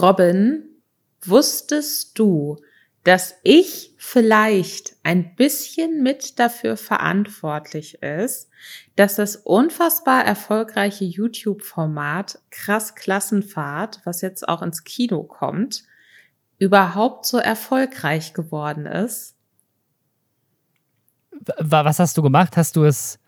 [0.00, 0.64] Robin,
[1.22, 2.56] wusstest du,
[3.04, 8.50] dass ich vielleicht ein bisschen mit dafür verantwortlich ist,
[8.96, 15.84] dass das unfassbar erfolgreiche YouTube-Format Krass Klassenfahrt, was jetzt auch ins Kino kommt,
[16.58, 19.34] überhaupt so erfolgreich geworden ist?
[21.58, 22.58] Was hast du gemacht?
[22.58, 23.18] Hast du es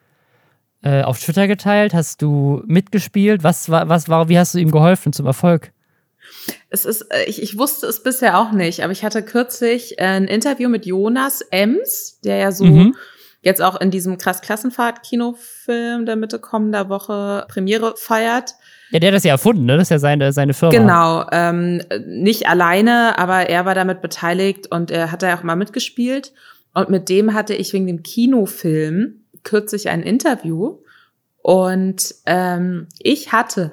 [0.83, 1.95] äh, auf Twitter geteilt?
[1.95, 3.43] Hast du mitgespielt?
[3.43, 5.73] Was was war, wie hast du ihm geholfen zum Erfolg?
[6.71, 10.05] Es ist, äh, ich, ich wusste es bisher auch nicht, aber ich hatte kürzlich äh,
[10.05, 12.97] ein Interview mit Jonas Ems, der ja so mhm.
[13.43, 18.55] jetzt auch in diesem krass Klassenfahrt-Kinofilm der Mitte kommender Woche Premiere feiert.
[18.91, 19.77] Ja, der hat das ja erfunden, ne?
[19.77, 20.75] Das ist ja seine, seine Firma.
[20.75, 25.43] Genau, ähm, nicht alleine, aber er war damit beteiligt und er hat da ja auch
[25.43, 26.33] mal mitgespielt.
[26.75, 30.79] Und mit dem hatte ich wegen dem Kinofilm kürzlich ein Interview.
[31.43, 33.73] Und ähm, ich hatte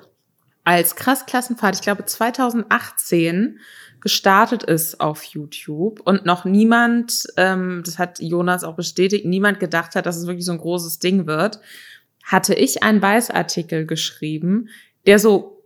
[0.70, 3.60] als krass Klassenfahrt, ich glaube 2018
[4.02, 9.96] gestartet ist auf YouTube und noch niemand, ähm, das hat Jonas auch bestätigt, niemand gedacht
[9.96, 11.60] hat, dass es wirklich so ein großes Ding wird,
[12.24, 14.70] hatte ich einen Weißartikel geschrieben,
[15.08, 15.64] der so,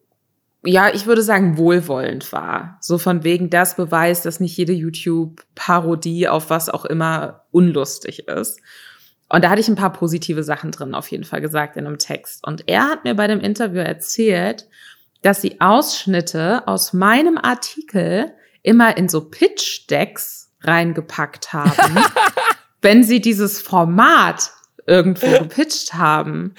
[0.64, 2.78] ja, ich würde sagen, wohlwollend war.
[2.80, 8.62] So von wegen das Beweis, dass nicht jede YouTube-Parodie auf was auch immer unlustig ist.
[9.28, 11.98] Und da hatte ich ein paar positive Sachen drin auf jeden Fall gesagt in einem
[11.98, 12.48] Text.
[12.48, 14.70] Und er hat mir bei dem Interview erzählt,
[15.24, 21.98] dass sie Ausschnitte aus meinem Artikel immer in so Pitch-Decks reingepackt haben,
[22.82, 24.52] wenn sie dieses Format
[24.86, 26.54] irgendwo gepitcht haben.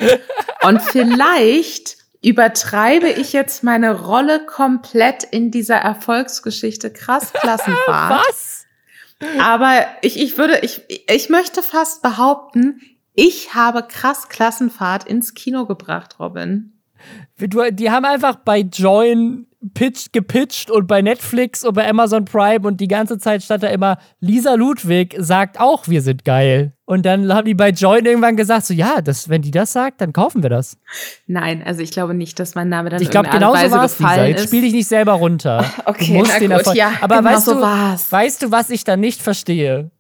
[0.63, 8.27] Und vielleicht übertreibe ich jetzt meine Rolle komplett in dieser Erfolgsgeschichte krass Klassenfahrt.
[8.29, 8.65] Was?
[9.39, 12.81] Aber ich, ich würde, ich, ich möchte fast behaupten,
[13.15, 16.74] ich habe krass Klassenfahrt ins Kino gebracht, Robin.
[17.39, 22.67] Du, die haben einfach bei Join pitched, gepitcht und bei Netflix und bei Amazon Prime
[22.67, 26.73] und die ganze Zeit stand da immer, Lisa Ludwig sagt auch, wir sind geil.
[26.85, 30.01] Und dann haben die bei Join irgendwann gesagt, so ja, das, wenn die das sagt,
[30.01, 30.77] dann kaufen wir das.
[31.27, 34.27] Nein, also ich glaube nicht, dass mein Name dann Ich glaube, genauso war es, Lisa.
[34.27, 35.65] Jetzt spiel dich nicht selber runter.
[35.87, 36.77] Okay, na gut, Erfolg.
[36.77, 38.11] ja, Aber genau weißt, so du, war's.
[38.13, 39.91] weißt du, was ich da nicht verstehe?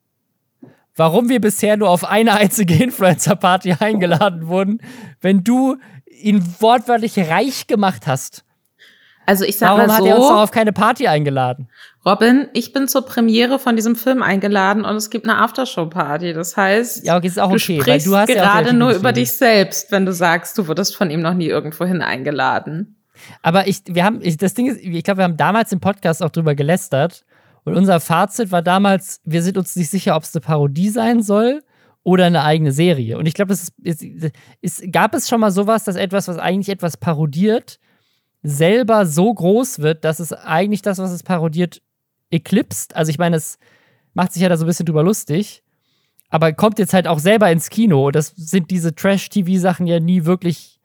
[0.96, 4.78] Warum wir bisher nur auf eine einzige Influencer-Party eingeladen wurden,
[5.20, 5.76] wenn du
[6.20, 8.44] ihn wortwörtlich reich gemacht hast.
[9.26, 11.68] Also ich sag Warum mal so, hat er uns doch auf keine Party eingeladen?
[12.04, 16.34] Robin, ich bin zur Premiere von diesem Film eingeladen und es gibt eine Aftershow-Party.
[16.34, 19.32] Das heißt, ja, okay, ist auch du okay, sprichst du gerade ja nur über dich
[19.32, 22.96] selbst, wenn du sagst, du wurdest von ihm noch nie irgendwohin eingeladen.
[23.40, 26.22] Aber ich, wir haben, ich, das Ding ist, ich glaube, wir haben damals im Podcast
[26.22, 27.24] auch drüber gelästert
[27.64, 31.22] und unser Fazit war damals, wir sind uns nicht sicher, ob es eine Parodie sein
[31.22, 31.62] soll
[32.04, 33.18] oder eine eigene Serie.
[33.18, 34.04] Und ich glaube, es, ist,
[34.60, 37.80] es, gab es schon mal sowas, dass etwas, was eigentlich etwas parodiert,
[38.42, 41.80] selber so groß wird, dass es eigentlich das, was es parodiert,
[42.30, 42.94] eklipst.
[42.94, 43.58] Also ich meine, es
[44.12, 45.62] macht sich ja da so ein bisschen drüber lustig,
[46.28, 48.10] aber kommt jetzt halt auch selber ins Kino.
[48.10, 50.78] Das sind diese Trash-TV-Sachen ja nie wirklich.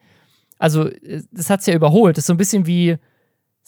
[0.57, 0.89] Also,
[1.31, 2.17] das hat es ja überholt.
[2.17, 2.97] Das ist so ein bisschen wie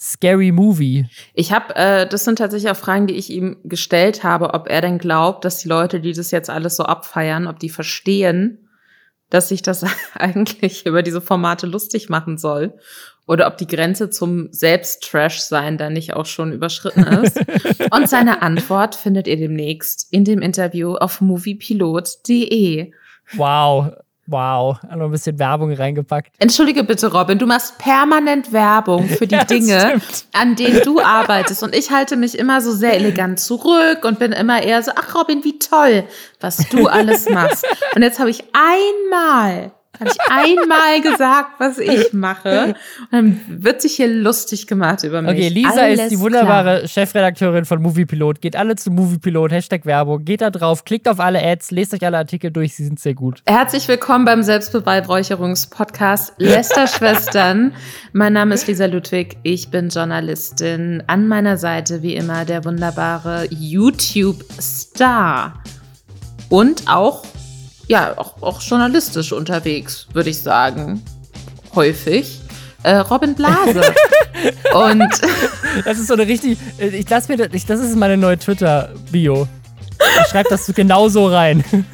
[0.02, 1.06] Scary Movie?
[1.32, 4.80] Ich habe, äh, das sind tatsächlich auch Fragen, die ich ihm gestellt habe, ob er
[4.80, 8.68] denn glaubt, dass die Leute, die das jetzt alles so abfeiern, ob die verstehen,
[9.30, 12.74] dass sich das eigentlich über diese Formate lustig machen soll.
[13.28, 17.38] Oder ob die Grenze zum Selbsttrash-Sein da nicht auch schon überschritten ist.
[17.92, 22.90] Und seine Antwort findet ihr demnächst in dem Interview auf moviepilot.de.
[23.34, 23.92] Wow,
[24.32, 26.32] Wow, noch ein bisschen Werbung reingepackt.
[26.38, 30.24] Entschuldige bitte, Robin, du machst permanent Werbung für die ja, Dinge, stimmt.
[30.32, 31.62] an denen du arbeitest.
[31.62, 35.14] Und ich halte mich immer so sehr elegant zurück und bin immer eher so, ach
[35.14, 36.04] Robin, wie toll,
[36.40, 37.66] was du alles machst.
[37.94, 42.66] Und jetzt habe ich einmal habe ich einmal gesagt, was ich mache.
[42.68, 42.76] Und
[43.10, 45.30] dann wird sich hier lustig gemacht über mich.
[45.32, 46.88] Okay, Lisa Alles ist die wunderbare klar.
[46.88, 48.40] Chefredakteurin von Moviepilot.
[48.40, 50.24] Geht alle zu Moviepilot, Hashtag Werbung.
[50.24, 53.14] Geht da drauf, klickt auf alle Ads, lest euch alle Artikel durch, sie sind sehr
[53.14, 53.42] gut.
[53.46, 57.74] Herzlich willkommen beim Selbstbeweihräucherungspodcast Lästerschwestern.
[58.12, 61.02] mein Name ist Lisa Ludwig, ich bin Journalistin.
[61.06, 64.72] An meiner Seite wie immer der wunderbare YouTube-Star.
[66.48, 67.24] Und auch
[67.88, 71.02] ja, auch, auch journalistisch unterwegs, würde ich sagen.
[71.74, 72.40] Häufig.
[72.82, 73.80] Äh, Robin Blase.
[74.74, 75.10] und
[75.84, 76.58] das ist so eine richtig.
[76.78, 79.46] Äh, ich lass mir das, das ist meine neue Twitter-Bio.
[80.22, 81.64] Ich schreib das genau so rein.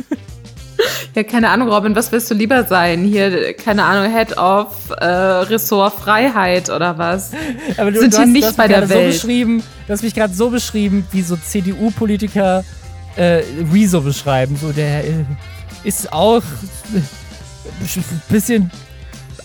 [1.14, 3.02] Ja, keine Ahnung, Robin, was willst du lieber sein?
[3.02, 7.32] Hier, keine Ahnung, Head of äh, Ressort Freiheit oder was?
[7.76, 9.14] Aber du, Sind du hier hast, nicht bei der Welt.
[9.14, 12.64] So beschrieben, du hast mich gerade so beschrieben, wie so CDU-Politiker
[13.16, 13.42] äh,
[13.72, 14.56] Rezo beschreiben.
[14.56, 15.24] So der äh,
[15.88, 16.42] ist auch
[16.92, 17.08] ein
[18.28, 18.70] bisschen,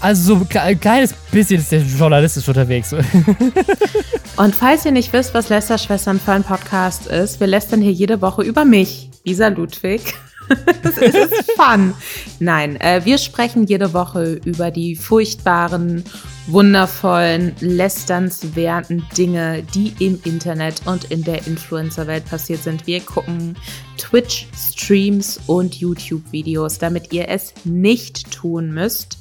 [0.01, 2.93] also so ein kleines bisschen ist der journalistisch unterwegs.
[4.35, 8.21] Und falls ihr nicht wisst, was Lästerschwestern für ein Podcast ist, wir lästern hier jede
[8.21, 10.01] Woche über mich, Lisa Ludwig.
[10.83, 11.93] das ist fun.
[12.39, 16.03] Nein, äh, wir sprechen jede Woche über die furchtbaren,
[16.47, 22.85] wundervollen, lästernswerten Dinge, die im Internet und in der Influencer-Welt passiert sind.
[22.87, 23.55] Wir gucken
[23.97, 29.17] Twitch-Streams und YouTube-Videos, damit ihr es nicht tun müsst.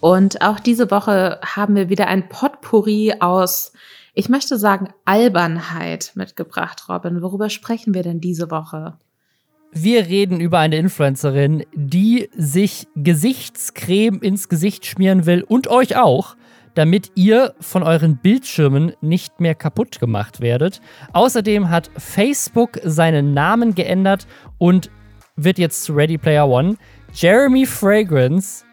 [0.00, 3.72] Und auch diese Woche haben wir wieder ein Potpourri aus,
[4.14, 7.22] ich möchte sagen, Albernheit mitgebracht, Robin.
[7.22, 8.98] Worüber sprechen wir denn diese Woche?
[9.72, 16.36] Wir reden über eine Influencerin, die sich Gesichtscreme ins Gesicht schmieren will und euch auch,
[16.74, 20.80] damit ihr von euren Bildschirmen nicht mehr kaputt gemacht werdet.
[21.12, 24.26] Außerdem hat Facebook seinen Namen geändert
[24.58, 24.90] und
[25.36, 26.76] wird jetzt zu Ready Player One.
[27.14, 28.64] Jeremy Fragrance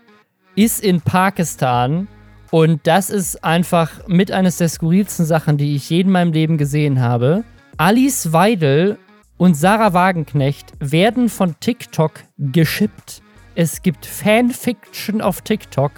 [0.55, 2.07] ist in Pakistan
[2.49, 6.57] und das ist einfach mit eines der skurrilsten Sachen, die ich je in meinem Leben
[6.57, 7.43] gesehen habe.
[7.77, 8.97] Alice Weidel
[9.37, 13.21] und Sarah Wagenknecht werden von TikTok geschippt.
[13.55, 15.91] Es gibt Fanfiction auf TikTok,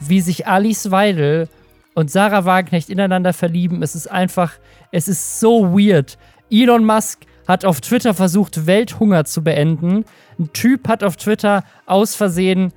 [0.00, 1.48] wie sich Alice Weidel
[1.94, 3.82] und Sarah Wagenknecht ineinander verlieben.
[3.82, 4.52] Es ist einfach,
[4.92, 6.18] es ist so weird.
[6.50, 10.04] Elon Musk hat auf Twitter versucht, Welthunger zu beenden.
[10.38, 12.72] Ein Typ hat auf Twitter aus Versehen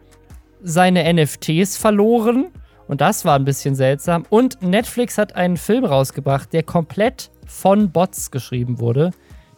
[0.61, 2.47] seine NFTs verloren.
[2.87, 4.25] Und das war ein bisschen seltsam.
[4.29, 9.11] Und Netflix hat einen Film rausgebracht, der komplett von Bots geschrieben wurde.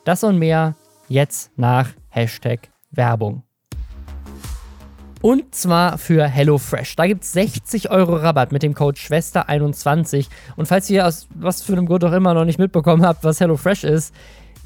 [0.03, 0.75] Das und mehr
[1.09, 3.43] jetzt nach Hashtag Werbung.
[5.21, 6.95] Und zwar für HelloFresh.
[6.95, 10.25] Da gibt es 60 Euro Rabatt mit dem Code Schwester21.
[10.55, 13.39] Und falls ihr aus was für einem Grund auch immer noch nicht mitbekommen habt, was
[13.39, 14.15] HelloFresh ist,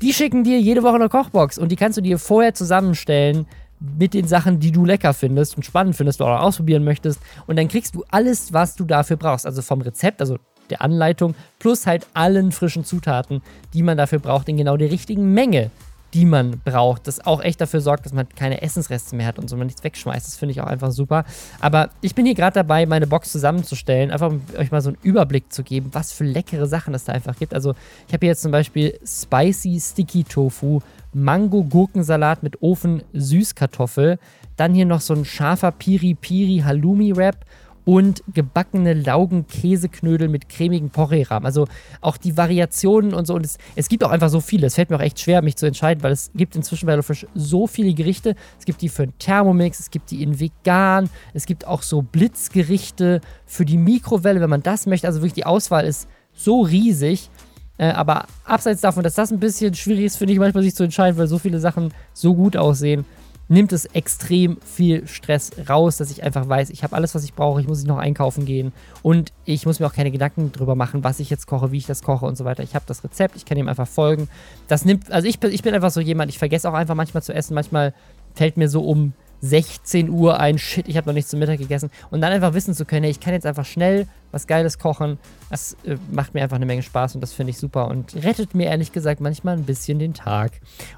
[0.02, 3.46] die schicken dir jede Woche eine Kochbox und die kannst du dir vorher zusammenstellen
[3.82, 7.20] mit den Sachen, die du lecker findest und spannend findest oder ausprobieren möchtest.
[7.46, 9.46] Und dann kriegst du alles, was du dafür brauchst.
[9.46, 10.38] Also vom Rezept, also
[10.70, 13.42] der Anleitung plus halt allen frischen Zutaten,
[13.74, 15.72] die man dafür braucht, in genau der richtigen Menge,
[16.14, 17.08] die man braucht.
[17.08, 19.84] Das auch echt dafür sorgt, dass man keine Essensreste mehr hat und so man nichts
[19.84, 20.26] wegschmeißt.
[20.26, 21.26] Das finde ich auch einfach super.
[21.60, 24.98] Aber ich bin hier gerade dabei, meine Box zusammenzustellen, einfach um euch mal so einen
[25.04, 27.54] Überblick zu geben, was für leckere Sachen es da einfach gibt.
[27.54, 27.76] Also
[28.08, 30.80] ich habe hier jetzt zum Beispiel Spicy Sticky Tofu,
[31.14, 34.18] Mango-Gurkensalat mit Ofen Süßkartoffel,
[34.56, 37.38] dann hier noch so ein scharfer Piri-Piri Halloumi-Wrap
[37.86, 41.46] und gebackene Laugenkäseknödel mit cremigen Porree-Rahmen.
[41.46, 41.68] Also
[42.02, 43.36] auch die Variationen und so.
[43.36, 44.68] Und es, es, gibt auch einfach so viele.
[44.68, 47.28] Es fällt mir auch echt schwer, mich zu entscheiden, weil es gibt inzwischen bei HelloFresh
[47.36, 48.36] so viele Gerichte.
[48.60, 52.02] Es gibt die für einen Thermomix, es gibt die in vegan, es gibt auch so
[52.02, 55.08] Blitzgerichte für die Mikrowelle, wenn man das möchte.
[55.08, 57.30] Also wirklich die Auswahl ist so riesig.
[57.78, 60.84] Äh, aber abseits davon, dass das ein bisschen schwierig ist, finde ich manchmal sich zu
[60.84, 63.06] entscheiden, weil so viele Sachen so gut aussehen
[63.48, 67.34] nimmt es extrem viel Stress raus, dass ich einfach weiß, ich habe alles, was ich
[67.34, 70.76] brauche, ich muss nicht noch einkaufen gehen und ich muss mir auch keine Gedanken drüber
[70.76, 72.64] machen, was ich jetzt koche, wie ich das koche und so weiter.
[72.64, 74.30] Ich habe das Rezept, ich kann ihm einfach folgen.
[74.68, 77.34] Das nimmt, also ich, ich bin einfach so jemand, ich vergesse auch einfach manchmal zu
[77.34, 77.94] essen, manchmal
[78.34, 79.14] fällt mir so um
[79.46, 81.90] 16 Uhr ein, shit, ich habe noch nichts zum Mittag gegessen.
[82.12, 85.18] Und dann einfach wissen zu können, hey, ich kann jetzt einfach schnell was Geiles kochen.
[85.50, 88.56] Das äh, macht mir einfach eine Menge Spaß und das finde ich super und rettet
[88.56, 90.54] mir ehrlich gesagt manchmal ein bisschen den Tag.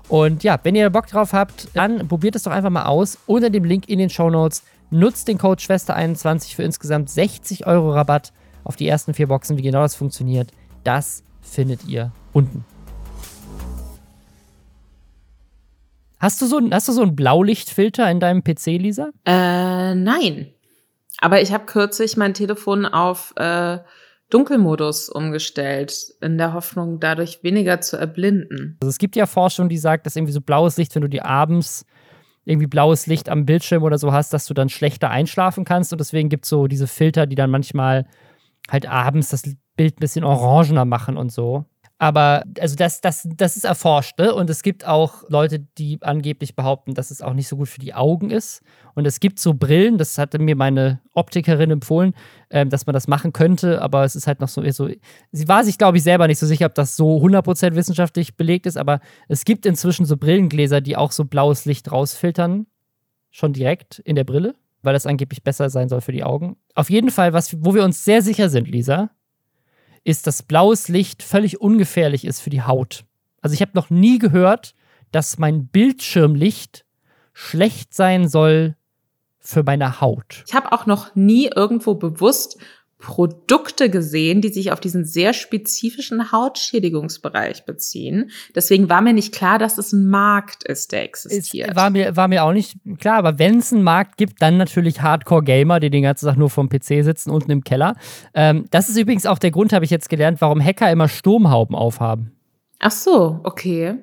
[0.07, 3.17] Und ja, wenn ihr Bock drauf habt, dann probiert es doch einfach mal aus.
[3.25, 7.91] Unter dem Link in den Show Notes nutzt den Code Schwester21 für insgesamt 60 Euro
[7.91, 8.31] Rabatt
[8.63, 9.57] auf die ersten vier Boxen.
[9.57, 10.51] Wie genau das funktioniert,
[10.83, 12.76] das findet ihr unten.
[16.19, 19.09] Hast du so, hast du so einen Blaulichtfilter in deinem PC, Lisa?
[19.25, 20.47] Äh, nein.
[21.19, 23.79] Aber ich habe kürzlich mein Telefon auf äh,
[24.29, 28.77] Dunkelmodus umgestellt, in der Hoffnung, dadurch weniger zu erblinden.
[28.81, 31.25] Also es gibt ja Forschung, die sagt, dass irgendwie so blaues Licht, wenn du dir
[31.25, 31.85] abends
[32.45, 35.91] irgendwie blaues Licht am Bildschirm oder so hast, dass du dann schlechter einschlafen kannst.
[35.91, 38.05] Und deswegen gibt es so diese Filter, die dann manchmal
[38.69, 39.43] halt abends das
[39.75, 41.65] Bild ein bisschen orangener machen und so.
[41.99, 44.33] Aber also das, das, das ist erforscht, ne?
[44.33, 47.79] Und es gibt auch Leute, die angeblich behaupten, dass es auch nicht so gut für
[47.79, 48.61] die Augen ist.
[48.93, 52.13] Und es gibt so Brillen, das hatte mir meine Optikerin empfohlen,
[52.51, 54.89] ähm, dass man das machen könnte, aber es ist halt noch so, so
[55.31, 58.67] sie war sich, glaube ich, selber nicht so sicher, ob das so 100% wissenschaftlich belegt
[58.67, 62.67] ist, aber es gibt inzwischen so Brillengläser, die auch so blaues Licht rausfiltern,
[63.31, 66.57] schon direkt in der Brille, weil das angeblich besser sein soll für die Augen.
[66.75, 69.09] Auf jeden Fall, was, wo wir uns sehr sicher sind, Lisa,
[70.07, 73.03] ist, dass blaues Licht völlig ungefährlich ist für die Haut.
[73.41, 74.73] Also ich habe noch nie gehört,
[75.11, 76.85] dass mein Bildschirmlicht
[77.33, 78.75] schlecht sein soll
[79.39, 80.43] für meine Haut.
[80.47, 82.57] Ich habe auch noch nie irgendwo bewusst
[82.99, 88.31] Produkte gesehen, die sich auf diesen sehr spezifischen Hautschädigungsbereich beziehen.
[88.55, 91.69] Deswegen war mir nicht klar, dass es ein Markt ist, der existiert.
[91.69, 94.57] Es war mir, war mir auch nicht klar, aber wenn es einen Markt gibt, dann
[94.57, 97.95] natürlich Hardcore-Gamer, die den ganzen Tag nur vom PC sitzen, unten im Keller.
[98.33, 101.75] Ähm, das ist übrigens auch der Grund, habe ich jetzt gelernt, warum Hacker immer Sturmhauben
[101.75, 102.31] aufhaben.
[102.79, 103.95] Ach so, okay.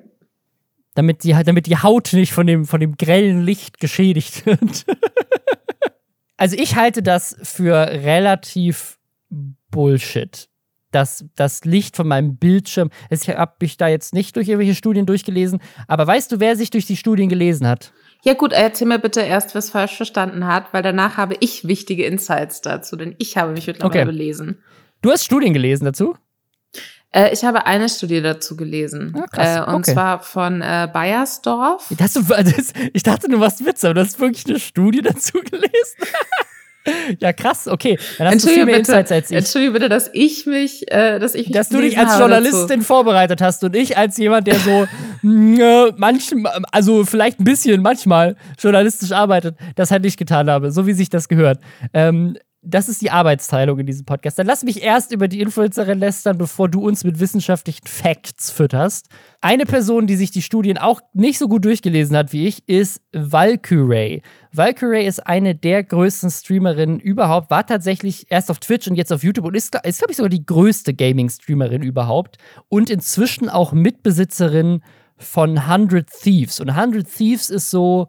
[0.93, 4.85] Damit die, damit die Haut nicht von dem, von dem grellen Licht geschädigt wird.
[6.37, 8.99] also ich halte das für relativ
[9.71, 10.49] Bullshit.
[10.91, 15.05] Das, das Licht von meinem Bildschirm, ich habe mich da jetzt nicht durch irgendwelche Studien
[15.05, 17.91] durchgelesen, aber weißt du, wer sich durch die Studien gelesen hat?
[18.23, 22.05] Ja gut, erzähl mir bitte erst, was falsch verstanden hat, weil danach habe ich wichtige
[22.05, 24.05] Insights dazu, denn ich habe mich mittlerweile okay.
[24.05, 24.63] belesen.
[25.01, 26.15] Du hast Studien gelesen dazu?
[27.11, 29.13] Äh, ich habe eine Studie dazu gelesen.
[29.15, 29.57] Ja, ah, krass.
[29.57, 29.93] Äh, und okay.
[29.93, 31.87] zwar von äh, Bayersdorf.
[31.97, 35.95] Das, das, ich dachte, du warst Witz, aber du hast wirklich eine Studie dazu gelesen.
[37.19, 37.97] ja, krass, okay.
[38.17, 39.31] Dann hast du viel mehr bitte, als ich.
[39.31, 42.81] Entschuldige bitte, dass ich mich, äh, dass ich mich Dass du dich als Journalistin dazu.
[42.81, 44.87] vorbereitet hast und ich als jemand, der so
[45.23, 50.85] äh, manchmal, also vielleicht ein bisschen manchmal journalistisch arbeitet, das halt nicht getan habe, so
[50.87, 51.59] wie sich das gehört.
[51.93, 54.39] Ähm, das ist die Arbeitsteilung in diesem Podcast.
[54.39, 59.07] Dann lass mich erst über die Influencerin lästern, bevor du uns mit wissenschaftlichen Facts fütterst.
[59.41, 63.01] Eine Person, die sich die Studien auch nicht so gut durchgelesen hat wie ich, ist
[63.13, 64.21] Valkyrie.
[64.51, 69.23] Valkyrie ist eine der größten Streamerinnen überhaupt, war tatsächlich erst auf Twitch und jetzt auf
[69.23, 74.81] YouTube und ist, ist glaube ich, sogar die größte Gaming-Streamerin überhaupt und inzwischen auch Mitbesitzerin
[75.17, 76.59] von 100 Thieves.
[76.59, 78.07] Und 100 Thieves ist so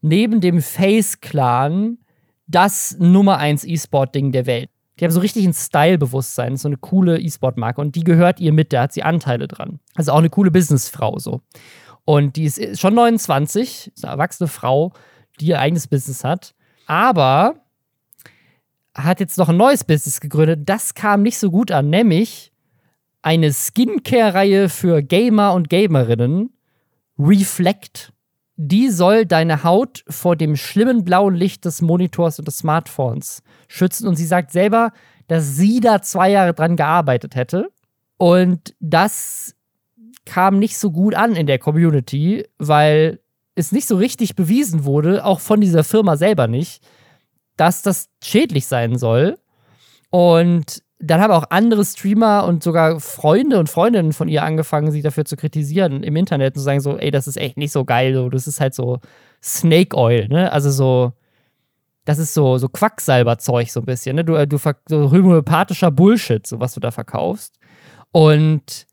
[0.00, 1.98] neben dem Face-Clan
[2.46, 4.70] das Nummer 1 E-Sport-Ding der Welt.
[4.98, 8.72] Die haben so richtig ein Style-Bewusstsein, so eine coole E-Sport-Marke und die gehört ihr mit,
[8.72, 9.80] da hat sie Anteile dran.
[9.94, 11.42] Also auch eine coole Businessfrau so.
[12.04, 14.92] Und die ist schon 29, ist eine erwachsene Frau,
[15.40, 16.54] die ihr eigenes Business hat,
[16.86, 17.56] aber
[18.94, 20.60] hat jetzt noch ein neues Business gegründet.
[20.64, 22.52] Das kam nicht so gut an, nämlich
[23.20, 26.50] eine Skincare-Reihe für Gamer und Gamerinnen,
[27.18, 28.12] Reflect
[28.56, 34.08] die soll deine Haut vor dem schlimmen blauen Licht des Monitors und des Smartphones schützen.
[34.08, 34.92] Und sie sagt selber,
[35.28, 37.68] dass sie da zwei Jahre dran gearbeitet hätte.
[38.16, 39.54] Und das
[40.24, 43.20] kam nicht so gut an in der Community, weil
[43.54, 46.82] es nicht so richtig bewiesen wurde, auch von dieser Firma selber nicht,
[47.56, 49.38] dass das schädlich sein soll.
[50.10, 55.02] Und dann haben auch andere Streamer und sogar Freunde und Freundinnen von ihr angefangen, sie
[55.02, 57.84] dafür zu kritisieren im Internet und zu sagen so, ey, das ist echt nicht so
[57.84, 59.00] geil, so, das ist halt so
[59.42, 60.50] Snake Oil, ne?
[60.52, 61.12] Also so,
[62.06, 64.24] das ist so, so Quacksalberzeug so ein bisschen, ne?
[64.24, 67.58] Du, äh, du so homöopathischer Bullshit, so was du da verkaufst.
[68.12, 68.86] Und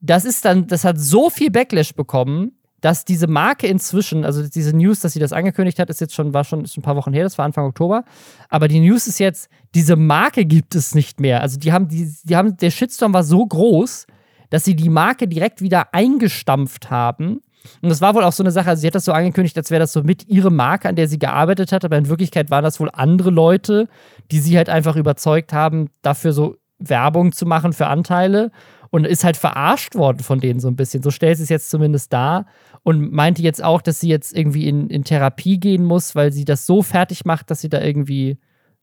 [0.00, 2.52] das ist dann, das hat so viel Backlash bekommen,
[2.84, 6.34] dass diese Marke inzwischen, also diese News, dass sie das angekündigt hat, ist jetzt schon,
[6.34, 8.04] war schon ist ein paar Wochen her, das war Anfang Oktober.
[8.50, 11.40] Aber die News ist jetzt, diese Marke gibt es nicht mehr.
[11.40, 14.06] Also die haben, die, die haben, der Shitstorm war so groß,
[14.50, 17.40] dass sie die Marke direkt wieder eingestampft haben.
[17.80, 19.70] Und das war wohl auch so eine Sache, also sie hat das so angekündigt, als
[19.70, 22.64] wäre das so mit ihre Marke, an der sie gearbeitet hat, aber in Wirklichkeit waren
[22.64, 23.88] das wohl andere Leute,
[24.30, 28.50] die sie halt einfach überzeugt haben, dafür so Werbung zu machen für Anteile
[28.94, 31.02] und ist halt verarscht worden von denen so ein bisschen.
[31.02, 32.46] So stellt sie es jetzt zumindest dar
[32.84, 36.44] und meinte jetzt auch, dass sie jetzt irgendwie in, in Therapie gehen muss, weil sie
[36.44, 38.38] das so fertig macht, dass sie da irgendwie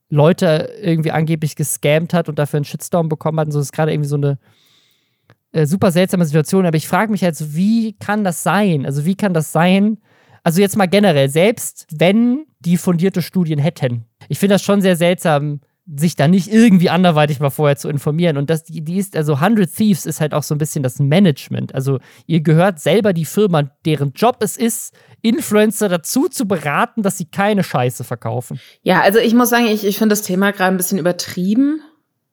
[0.09, 3.45] Leute irgendwie angeblich gescammt hat und dafür einen Shitstorm bekommen hat.
[3.45, 4.37] Und so ist gerade irgendwie so eine
[5.53, 6.65] äh, super seltsame Situation.
[6.65, 8.85] Aber ich frage mich halt so, wie kann das sein?
[8.85, 9.97] Also, wie kann das sein?
[10.43, 14.03] Also, jetzt mal generell, selbst wenn die fundierte Studien hätten.
[14.27, 15.61] Ich finde das schon sehr seltsam,
[15.95, 18.37] sich da nicht irgendwie anderweitig mal vorher zu informieren.
[18.37, 20.99] Und das, die, die ist, also 100 Thieves ist halt auch so ein bisschen das
[20.99, 21.75] Management.
[21.75, 27.17] Also ihr gehört selber die Firma, deren Job es ist, Influencer dazu zu beraten, dass
[27.17, 28.59] sie keine Scheiße verkaufen.
[28.83, 31.81] Ja, also ich muss sagen, ich, ich finde das Thema gerade ein bisschen übertrieben.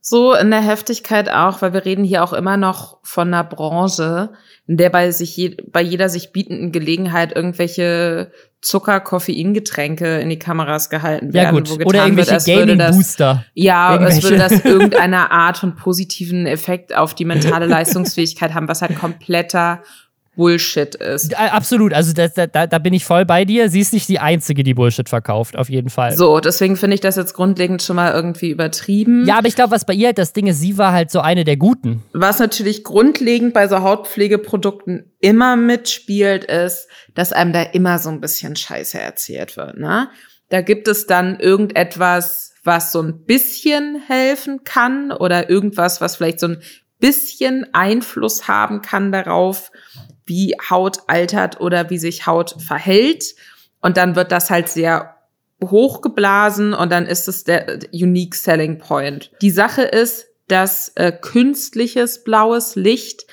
[0.00, 4.30] So in der Heftigkeit auch, weil wir reden hier auch immer noch von einer Branche,
[4.66, 10.38] in der bei sich je, bei jeder sich bietenden Gelegenheit irgendwelche Zucker, Koffeingetränke in die
[10.38, 11.54] Kameras gehalten werden.
[11.54, 13.44] Ja gut, oder irgendwelche Gaming-Booster.
[13.54, 14.18] Ja, irgendwelche.
[14.18, 18.96] es würde das irgendeine Art von positiven Effekt auf die mentale Leistungsfähigkeit haben, was halt
[18.96, 19.82] kompletter
[20.38, 21.34] Bullshit ist.
[21.36, 23.68] Absolut, also das, da, da bin ich voll bei dir.
[23.68, 26.16] Sie ist nicht die Einzige, die Bullshit verkauft, auf jeden Fall.
[26.16, 29.26] So, deswegen finde ich das jetzt grundlegend schon mal irgendwie übertrieben.
[29.26, 31.18] Ja, aber ich glaube, was bei ihr halt das Ding ist, sie war halt so
[31.18, 32.04] eine der Guten.
[32.12, 38.20] Was natürlich grundlegend bei so Hautpflegeprodukten immer mitspielt, ist, dass einem da immer so ein
[38.20, 39.76] bisschen Scheiße erzählt wird.
[39.76, 40.08] Ne?
[40.50, 46.38] Da gibt es dann irgendetwas, was so ein bisschen helfen kann oder irgendwas, was vielleicht
[46.38, 46.62] so ein
[47.00, 49.70] bisschen Einfluss haben kann darauf,
[50.28, 53.34] wie Haut altert oder wie sich Haut verhält.
[53.80, 55.16] Und dann wird das halt sehr
[55.62, 59.32] hochgeblasen und dann ist es der Unique Selling Point.
[59.42, 63.26] Die Sache ist, dass äh, künstliches blaues Licht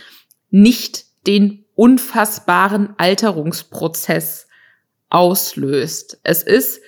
[0.50, 4.48] nicht den unfassbaren Alterungsprozess
[5.10, 6.20] auslöst.
[6.24, 6.82] Es ist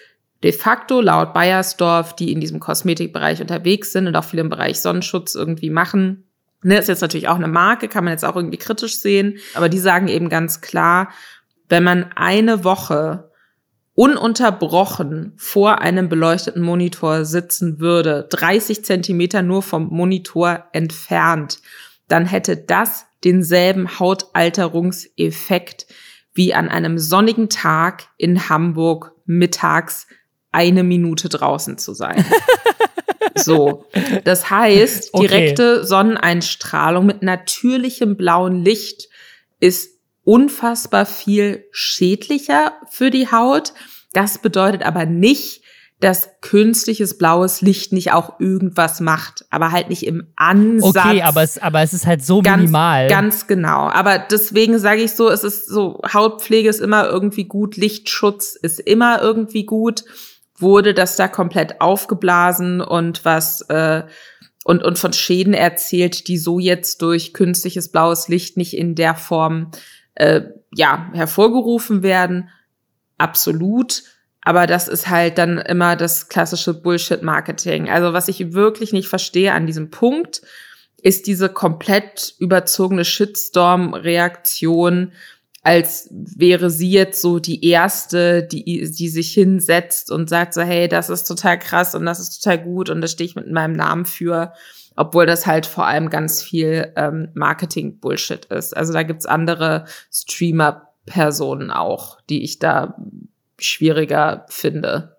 [0.43, 4.79] de facto laut Bayersdorf, die in diesem Kosmetikbereich unterwegs sind und auch viel im Bereich
[4.79, 6.26] Sonnenschutz irgendwie machen.
[6.63, 9.69] Ne, ist jetzt natürlich auch eine Marke, kann man jetzt auch irgendwie kritisch sehen, aber
[9.69, 11.09] die sagen eben ganz klar,
[11.69, 13.31] wenn man eine Woche
[13.93, 21.59] ununterbrochen vor einem beleuchteten Monitor sitzen würde, 30 Zentimeter nur vom Monitor entfernt,
[22.07, 25.87] dann hätte das denselben Hautalterungseffekt
[26.33, 30.05] wie an einem sonnigen Tag in Hamburg mittags
[30.51, 32.23] eine Minute draußen zu sein.
[33.37, 33.85] So.
[34.23, 35.85] Das heißt, direkte okay.
[35.85, 39.09] Sonneneinstrahlung mit natürlichem blauen Licht
[39.59, 43.73] ist unfassbar viel schädlicher für die Haut.
[44.13, 45.61] Das bedeutet aber nicht,
[45.99, 51.05] dass künstliches blaues Licht nicht auch irgendwas macht, aber halt nicht im Ansatz.
[51.05, 53.07] Okay, aber es, aber es ist halt so ganz, minimal.
[53.07, 53.89] Ganz genau.
[53.89, 58.79] Aber deswegen sage ich so, es ist so, Hautpflege ist immer irgendwie gut, Lichtschutz ist
[58.79, 60.03] immer irgendwie gut.
[60.57, 64.03] Wurde das da komplett aufgeblasen und was äh,
[64.63, 69.15] und, und von Schäden erzählt, die so jetzt durch künstliches blaues Licht nicht in der
[69.15, 69.71] Form
[70.15, 70.41] äh,
[70.75, 72.49] ja, hervorgerufen werden.
[73.17, 74.03] Absolut.
[74.41, 77.89] Aber das ist halt dann immer das klassische Bullshit-Marketing.
[77.89, 80.41] Also was ich wirklich nicht verstehe an diesem Punkt,
[81.01, 85.13] ist diese komplett überzogene Shitstorm-Reaktion,
[85.67, 90.87] als wäre sie jetzt so die erste, die, die sich hinsetzt und sagt so, hey,
[90.87, 93.73] das ist total krass und das ist total gut und da stehe ich mit meinem
[93.73, 94.53] Namen für
[94.95, 98.75] obwohl das halt vor allem ganz viel ähm, Marketing-Bullshit ist.
[98.75, 102.95] Also da gibt's andere Streamer-Personen auch, die ich da
[103.59, 105.17] schwieriger finde.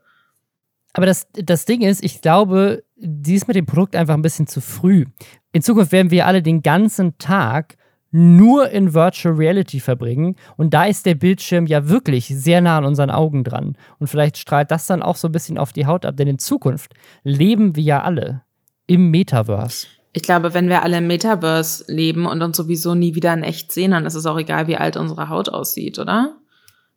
[0.95, 4.49] Aber das, das Ding ist, ich glaube, die ist mit dem Produkt einfach ein bisschen
[4.49, 5.05] zu früh.
[5.53, 7.77] In Zukunft werden wir alle den ganzen Tag
[8.11, 10.37] nur in Virtual Reality verbringen.
[10.57, 13.77] Und da ist der Bildschirm ja wirklich sehr nah an unseren Augen dran.
[13.99, 16.39] Und vielleicht strahlt das dann auch so ein bisschen auf die Haut ab, denn in
[16.39, 18.43] Zukunft leben wir ja alle
[18.87, 19.87] im Metaverse.
[20.15, 23.73] Ich glaube, wenn wir alle im Metaverse leben und uns sowieso nie wieder in echt
[23.73, 26.35] sehen, dann ist es auch egal, wie alt unsere Haut aussieht, oder?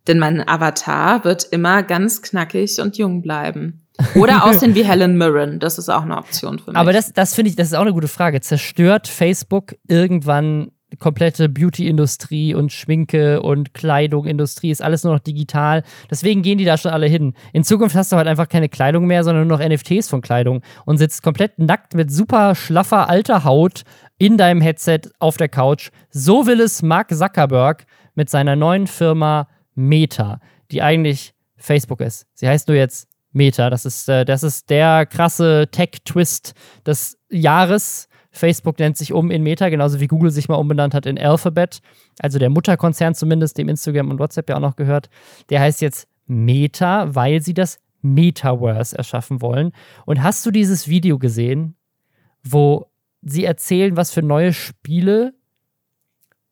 [0.07, 3.85] Denn mein Avatar wird immer ganz knackig und jung bleiben.
[4.15, 5.59] Oder aussehen wie Helen Mirren.
[5.59, 6.77] Das ist auch eine Option für mich.
[6.77, 8.41] Aber das, das finde ich, das ist auch eine gute Frage.
[8.41, 15.83] Zerstört Facebook irgendwann komplette Beauty-Industrie und Schminke und Kleidung-Industrie ist alles nur noch digital.
[16.09, 17.33] Deswegen gehen die da schon alle hin.
[17.53, 20.61] In Zukunft hast du halt einfach keine Kleidung mehr, sondern nur noch NFTs von Kleidung
[20.85, 23.83] und sitzt komplett nackt mit super schlaffer alter Haut
[24.17, 25.89] in deinem Headset auf der Couch.
[26.09, 30.39] So will es Mark Zuckerberg mit seiner neuen Firma Meta,
[30.71, 32.27] die eigentlich Facebook ist.
[32.33, 33.69] Sie heißt nur jetzt Meta.
[33.69, 36.53] Das ist, äh, das ist der krasse Tech-Twist
[36.85, 41.05] des Jahres Facebook nennt sich um in Meta, genauso wie Google sich mal umbenannt hat
[41.05, 41.81] in Alphabet,
[42.19, 45.09] also der Mutterkonzern zumindest, dem Instagram und WhatsApp ja auch noch gehört.
[45.49, 49.73] Der heißt jetzt Meta, weil sie das Metaverse erschaffen wollen.
[50.05, 51.75] Und hast du dieses Video gesehen,
[52.43, 52.87] wo
[53.21, 55.33] sie erzählen, was für neue Spiele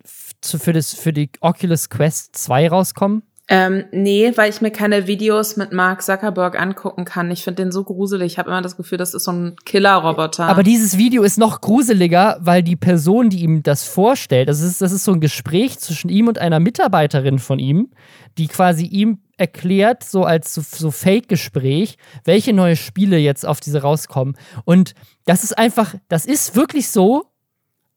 [0.05, 3.23] für, das, für die Oculus Quest 2 rauskommen?
[3.51, 7.31] Ähm, nee, weil ich mir keine Videos mit Mark Zuckerberg angucken kann.
[7.31, 8.33] Ich finde den so gruselig.
[8.33, 10.45] Ich habe immer das Gefühl, das ist so ein Killer-Roboter.
[10.45, 14.83] Aber dieses Video ist noch gruseliger, weil die Person, die ihm das vorstellt, das ist,
[14.83, 17.89] das ist so ein Gespräch zwischen ihm und einer Mitarbeiterin von ihm,
[18.37, 23.81] die quasi ihm erklärt, so als so, so Fake-Gespräch, welche neue Spiele jetzt auf diese
[23.81, 24.37] rauskommen.
[24.63, 24.93] Und
[25.25, 27.23] das ist einfach, das ist wirklich so,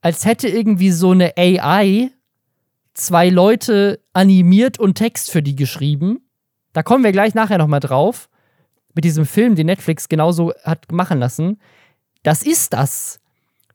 [0.01, 2.09] als hätte irgendwie so eine AI
[2.93, 6.27] zwei Leute animiert und Text für die geschrieben.
[6.73, 8.29] Da kommen wir gleich nachher nochmal drauf.
[8.95, 11.59] Mit diesem Film, den Netflix genauso hat machen lassen.
[12.21, 13.19] Das ist das.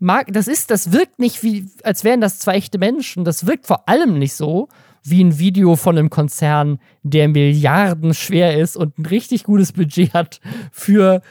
[0.01, 3.25] Das ist, das wirkt nicht wie, als wären das zwei echte Menschen.
[3.25, 4.69] Das wirkt vor allem nicht so
[5.03, 10.13] wie ein Video von einem Konzern, der Milliarden schwer ist und ein richtig gutes Budget
[10.13, 11.23] hat für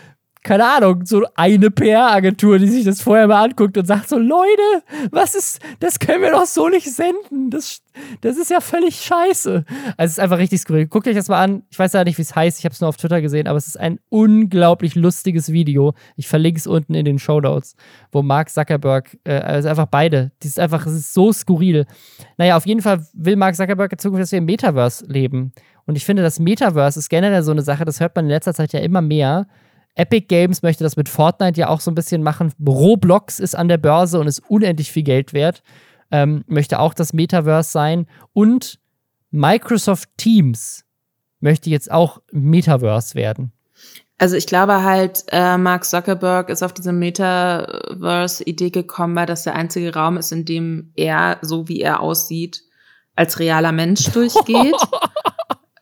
[0.47, 4.81] keine Ahnung, so eine PR-Agentur, die sich das vorher mal anguckt und sagt so, Leute,
[5.12, 7.49] was ist, das können wir doch so nicht senden.
[7.49, 7.81] Das,
[8.21, 9.65] das ist ja völlig scheiße.
[9.97, 10.88] Also es ist einfach richtig skurril.
[10.88, 11.63] Guckt euch das mal an.
[11.69, 12.60] Ich weiß ja nicht, wie es heißt.
[12.60, 15.93] Ich habe es nur auf Twitter gesehen, aber es ist ein unglaublich lustiges Video.
[16.15, 17.75] Ich verlinke es unten in den Show Notes,
[18.13, 21.86] wo Mark Zuckerberg, äh, also einfach beide, die ist einfach, es ist so skurril.
[22.38, 25.51] Naja, auf jeden Fall will Mark Zuckerberg in Zukunft, dass wir im Metaverse leben.
[25.86, 28.53] Und ich finde, das Metaverse ist generell so eine Sache, das hört man in letzter
[28.53, 29.45] Zeit ja immer mehr
[29.97, 32.53] Epic Games möchte das mit Fortnite ja auch so ein bisschen machen.
[32.65, 35.63] Roblox ist an der Börse und ist unendlich viel Geld wert.
[36.12, 38.07] Ähm, möchte auch das Metaverse sein.
[38.31, 38.79] Und
[39.31, 40.86] Microsoft Teams
[41.39, 43.51] möchte jetzt auch Metaverse werden.
[44.19, 49.55] Also ich glaube halt, äh, Mark Zuckerberg ist auf diese Metaverse-Idee gekommen, weil das der
[49.55, 52.63] einzige Raum ist, in dem er, so wie er aussieht,
[53.15, 54.75] als realer Mensch durchgeht.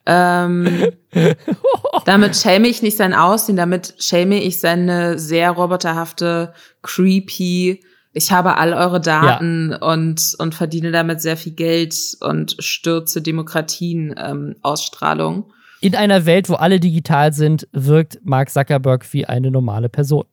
[0.06, 0.92] ähm,
[2.06, 7.82] damit schäme ich nicht sein Aussehen, damit schäme ich seine sehr roboterhafte, creepy,
[8.18, 9.92] ich habe all eure Daten ja.
[9.92, 15.52] und, und verdiene damit sehr viel Geld und stürze Demokratien ähm, Ausstrahlung.
[15.82, 20.24] In einer Welt, wo alle digital sind, wirkt Mark Zuckerberg wie eine normale Person.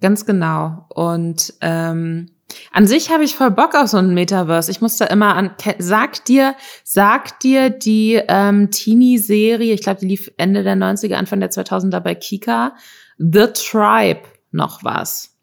[0.00, 0.86] Ganz genau.
[0.90, 2.30] Und ähm,
[2.72, 4.70] an sich habe ich voll Bock auf so ein Metaverse.
[4.70, 5.50] Ich muss da immer an.
[5.78, 11.40] Sag dir, sag dir die ähm, Teenie-Serie, ich glaube, die lief Ende der 90er, Anfang
[11.40, 12.74] der 2000er bei Kika,
[13.18, 15.36] The Tribe noch was?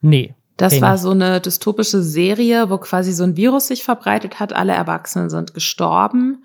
[0.00, 0.34] Nee.
[0.56, 4.52] Das war so eine dystopische Serie, wo quasi so ein Virus sich verbreitet hat.
[4.52, 6.44] Alle Erwachsenen sind gestorben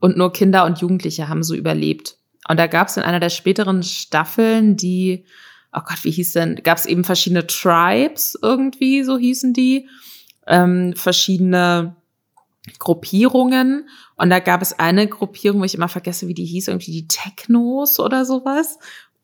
[0.00, 2.16] und nur Kinder und Jugendliche haben so überlebt.
[2.48, 5.24] Und da gab es in einer der späteren Staffeln die
[5.72, 9.88] oh Gott, wie hieß denn, gab es eben verschiedene Tribes irgendwie, so hießen die,
[10.46, 11.96] ähm, verschiedene
[12.78, 13.88] Gruppierungen.
[14.16, 17.08] Und da gab es eine Gruppierung, wo ich immer vergesse, wie die hieß, irgendwie die
[17.08, 18.78] Technos oder sowas.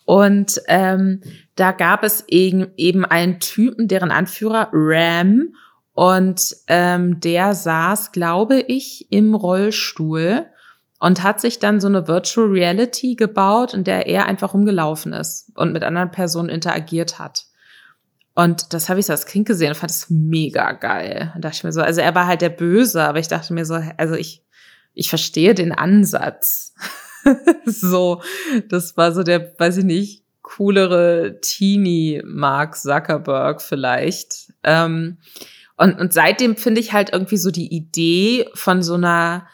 [0.04, 1.20] Und ähm,
[1.54, 5.54] da gab es eben, eben einen Typen, deren Anführer Ram.
[5.92, 10.46] Und ähm, der saß, glaube ich, im Rollstuhl
[10.98, 15.52] und hat sich dann so eine Virtual Reality gebaut, in der er einfach rumgelaufen ist
[15.54, 17.46] und mit anderen Personen interagiert hat.
[18.34, 21.32] Und das habe ich so als Kind gesehen und fand es mega geil.
[21.34, 23.64] Und dachte ich mir so, also er war halt der Böse, aber ich dachte mir
[23.64, 24.44] so, also ich,
[24.94, 26.74] ich verstehe den Ansatz.
[27.64, 28.22] so,
[28.68, 34.52] das war so der, weiß ich nicht, coolere Teenie Mark Zuckerberg vielleicht.
[34.62, 35.18] Ähm,
[35.76, 39.48] und, und seitdem finde ich halt irgendwie so die Idee von so einer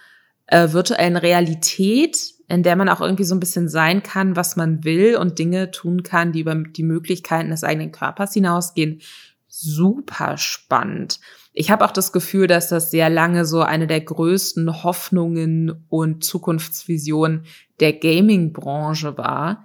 [0.46, 4.84] äh, virtuellen Realität, in der man auch irgendwie so ein bisschen sein kann, was man
[4.84, 9.00] will und Dinge tun kann, die über die Möglichkeiten des eigenen Körpers hinausgehen.
[9.48, 11.20] Super spannend.
[11.52, 16.24] Ich habe auch das Gefühl, dass das sehr lange so eine der größten Hoffnungen und
[16.24, 17.44] Zukunftsvisionen
[17.80, 19.64] der Gaming-Branche war,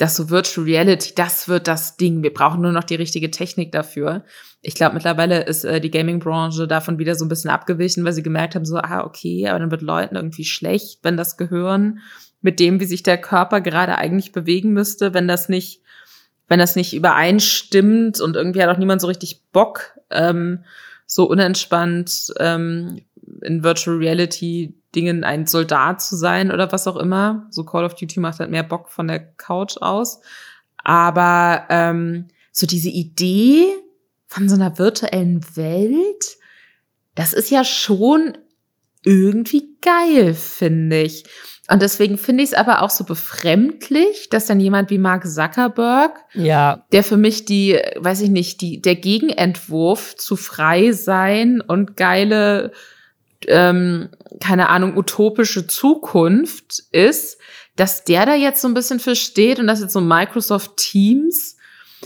[0.00, 2.22] dass so Virtual Reality, das wird das Ding.
[2.22, 4.24] Wir brauchen nur noch die richtige Technik dafür.
[4.62, 8.22] Ich glaube, mittlerweile ist äh, die Gaming-Branche davon wieder so ein bisschen abgewichen, weil sie
[8.22, 11.98] gemerkt haben, so, ah, okay, aber dann wird Leuten irgendwie schlecht, wenn das Gehirn
[12.40, 15.82] mit dem, wie sich der Körper gerade eigentlich bewegen müsste, wenn das nicht,
[16.48, 20.64] wenn das nicht übereinstimmt und irgendwie hat auch niemand so richtig Bock, ähm,
[21.04, 23.02] so unentspannt ähm,
[23.42, 27.46] in Virtual Reality Dingen ein Soldat zu sein oder was auch immer.
[27.50, 30.20] So Call of Duty macht halt mehr Bock von der Couch aus.
[30.82, 33.66] Aber ähm, so diese Idee
[34.26, 36.36] von so einer virtuellen Welt,
[37.14, 38.38] das ist ja schon
[39.04, 41.24] irgendwie geil, finde ich.
[41.70, 46.18] Und deswegen finde ich es aber auch so befremdlich, dass dann jemand wie Mark Zuckerberg,
[46.34, 46.84] ja.
[46.90, 52.72] der für mich die, weiß ich nicht, die, der Gegenentwurf zu frei sein und geile
[53.50, 54.08] ähm,
[54.40, 57.38] keine Ahnung, utopische Zukunft ist,
[57.76, 61.56] dass der da jetzt so ein bisschen für steht und dass jetzt so Microsoft Teams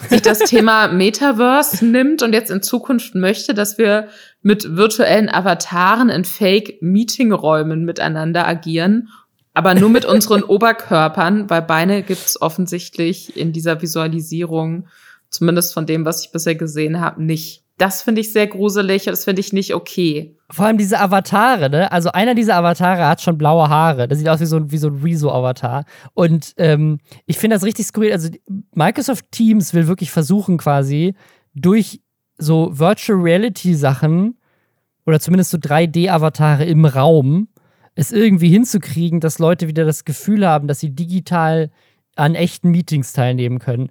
[0.09, 4.09] sich das Thema Metaverse nimmt und jetzt in Zukunft möchte, dass wir
[4.43, 9.09] mit virtuellen Avataren in Fake-Meeting-Räumen miteinander agieren,
[9.53, 14.89] aber nur mit unseren Oberkörpern, weil Beine gibt's offensichtlich in dieser Visualisierung,
[15.31, 17.64] zumindest von dem, was ich bisher gesehen habe, nicht.
[17.77, 20.37] Das finde ich sehr gruselig und das finde ich nicht okay.
[20.51, 21.91] Vor allem diese Avatare, ne?
[21.91, 24.07] Also einer dieser Avatare hat schon blaue Haare.
[24.07, 25.85] Das sieht aus wie so, wie so ein Rezo-Avatar.
[26.13, 28.13] Und ähm, ich finde das richtig skurril.
[28.13, 28.29] Also
[28.75, 31.15] Microsoft Teams will wirklich versuchen, quasi
[31.55, 32.01] durch
[32.39, 34.39] so Virtual Reality-Sachen
[35.07, 37.49] oder zumindest so 3D-Avatare im Raum
[37.95, 41.71] es irgendwie hinzukriegen, dass Leute wieder das Gefühl haben, dass sie digital
[42.17, 43.91] an echten Meetings teilnehmen können.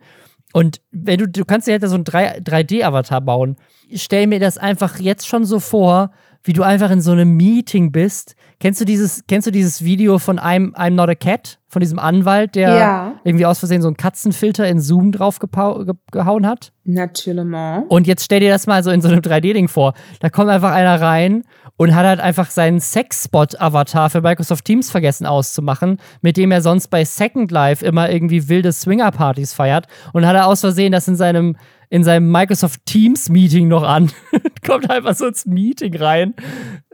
[0.53, 3.57] Und wenn du, du kannst dir halt so ein 3D-Avatar bauen.
[3.89, 6.11] Ich stell mir das einfach jetzt schon so vor,
[6.43, 8.35] wie du einfach in so einem Meeting bist.
[8.59, 11.59] Kennst du dieses, kennst du dieses Video von I'm, I'm Not a Cat?
[11.67, 13.13] Von diesem Anwalt, der ja.
[13.23, 16.71] irgendwie aus Versehen so einen Katzenfilter in Zoom drauf gehauen hat?
[16.83, 17.45] Natürlich.
[17.89, 19.95] Und jetzt stell dir das mal so in so einem 3D-Ding vor.
[20.19, 21.43] Da kommt einfach einer rein
[21.77, 26.89] und hat halt einfach seinen Sexspot-Avatar für Microsoft Teams vergessen auszumachen, mit dem er sonst
[26.89, 31.15] bei Second Life immer irgendwie wilde Swinger-Partys feiert und hat er aus Versehen das in
[31.15, 31.55] seinem
[31.89, 34.11] in seinem Microsoft Teams Meeting noch an.
[34.65, 36.33] Kommt einfach so ins Meeting rein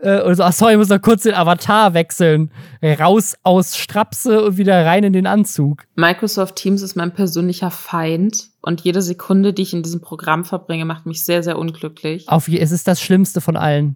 [0.01, 2.51] äh, und so, ach sorry, ich muss noch kurz den Avatar wechseln.
[2.81, 5.85] Raus aus Strapse und wieder rein in den Anzug.
[5.95, 10.85] Microsoft Teams ist mein persönlicher Feind und jede Sekunde, die ich in diesem Programm verbringe,
[10.85, 12.27] macht mich sehr, sehr unglücklich.
[12.27, 13.95] Auf, es ist das Schlimmste von allen.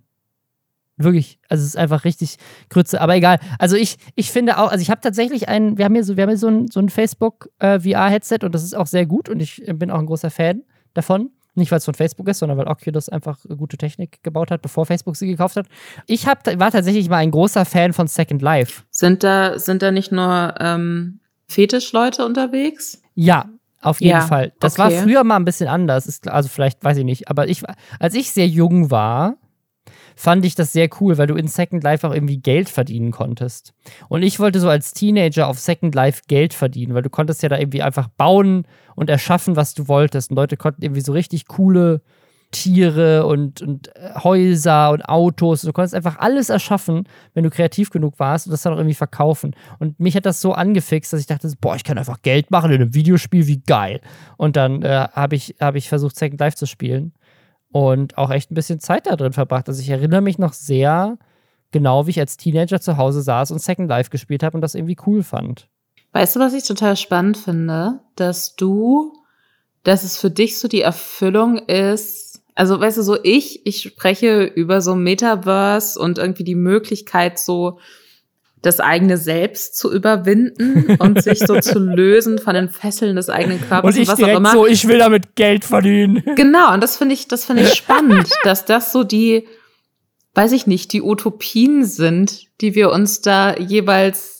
[0.97, 1.39] Wirklich.
[1.49, 2.37] Also es ist einfach richtig
[2.69, 3.01] Grütze.
[3.01, 3.39] Aber egal.
[3.57, 6.23] Also ich, ich finde auch, also ich habe tatsächlich ein, wir haben hier so, wir
[6.23, 9.27] haben hier so ein, so ein Facebook äh, VR-Headset und das ist auch sehr gut
[9.27, 11.29] und ich bin auch ein großer Fan davon.
[11.55, 14.87] Nicht, weil es von Facebook ist, sondern weil Oculus einfach gute Technik gebaut hat, bevor
[14.87, 15.67] Facebook sie gekauft hat.
[16.07, 18.81] Ich hab, war tatsächlich mal ein großer Fan von Second Life.
[18.89, 23.03] Sind da, sind da nicht nur ähm, Fetischleute unterwegs?
[23.13, 23.49] Ja,
[23.81, 24.53] auf jeden ja, Fall.
[24.59, 24.81] Das okay.
[24.81, 26.07] war früher mal ein bisschen anders.
[26.07, 27.29] Ist, also vielleicht, weiß ich nicht.
[27.29, 27.61] Aber ich,
[27.99, 29.35] als ich sehr jung war,
[30.15, 33.73] fand ich das sehr cool, weil du in Second Life auch irgendwie Geld verdienen konntest.
[34.09, 37.49] Und ich wollte so als Teenager auf Second Life Geld verdienen, weil du konntest ja
[37.49, 40.29] da irgendwie einfach bauen und erschaffen, was du wolltest.
[40.29, 42.01] Und Leute konnten irgendwie so richtig coole
[42.53, 45.63] Tiere und, und äh, Häuser und Autos.
[45.63, 48.93] Du konntest einfach alles erschaffen, wenn du kreativ genug warst und das dann auch irgendwie
[48.93, 49.55] verkaufen.
[49.79, 52.71] Und mich hat das so angefixt, dass ich dachte, boah, ich kann einfach Geld machen
[52.71, 53.99] in einem Videospiel, wie geil.
[54.37, 57.13] Und dann äh, habe ich, hab ich versucht, Second Life zu spielen
[57.73, 59.67] und auch echt ein bisschen Zeit da drin verbracht.
[59.67, 61.17] Also ich erinnere mich noch sehr
[61.71, 64.75] genau, wie ich als Teenager zu Hause saß und Second Life gespielt habe und das
[64.75, 65.67] irgendwie cool fand.
[66.13, 67.99] Weißt du, was ich total spannend finde?
[68.15, 69.13] Dass du,
[69.83, 74.43] dass es für dich so die Erfüllung ist, also weißt du, so ich, ich spreche
[74.43, 77.79] über so Metaverse und irgendwie die Möglichkeit so
[78.63, 83.61] das eigene Selbst zu überwinden und sich so zu lösen von den Fesseln des eigenen
[83.61, 84.51] Körpers und, ich und was direkt auch immer.
[84.53, 86.23] So, ich will damit Geld verdienen.
[86.35, 89.45] Genau, und das finde ich, das finde ich spannend, dass das so die,
[90.33, 94.32] weiß ich nicht, die Utopien sind, die wir uns da jeweils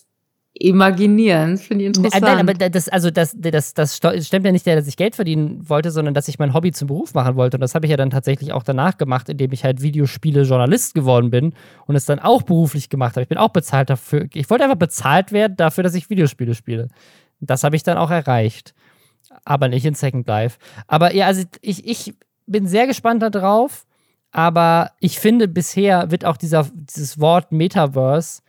[0.64, 1.58] imaginieren.
[1.58, 2.24] Finde ich interessant.
[2.24, 5.92] Nein, aber das, also das, das, das stimmt ja nicht, dass ich Geld verdienen wollte,
[5.92, 7.58] sondern dass ich mein Hobby zum Beruf machen wollte.
[7.58, 11.32] Und das habe ich ja dann tatsächlich auch danach gemacht, indem ich halt Videospiele-Journalist geworden
[11.32, 11.54] bin
[11.86, 13.24] und es dann auch beruflich gemacht habe.
[13.24, 14.28] Ich bin auch bezahlt dafür.
[14.34, 16.88] Ich wollte einfach bezahlt werden dafür, dass ich Videospiele spiele.
[17.42, 18.74] Das habe ich dann auch erreicht.
[19.44, 20.60] Aber nicht in Second Life.
[20.88, 22.14] Aber ja, also ich, ich
[22.46, 23.86] bin sehr gespannt darauf.
[24.32, 28.42] Aber ich finde, bisher wird auch dieser, dieses Wort Metaverse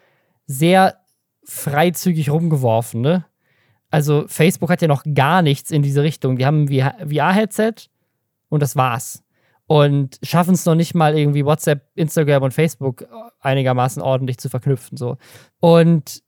[0.46, 0.94] sehr
[1.45, 3.27] freizügig rumgeworfen, ne?
[3.91, 6.37] Also Facebook hat ja noch gar nichts in diese Richtung.
[6.37, 7.75] Die haben ein VR-Headset
[8.49, 9.23] und das war's.
[9.67, 13.07] Und schaffen es noch nicht mal irgendwie WhatsApp, Instagram und Facebook
[13.39, 14.97] einigermaßen ordentlich zu verknüpfen.
[14.97, 15.17] So.
[15.61, 16.24] Und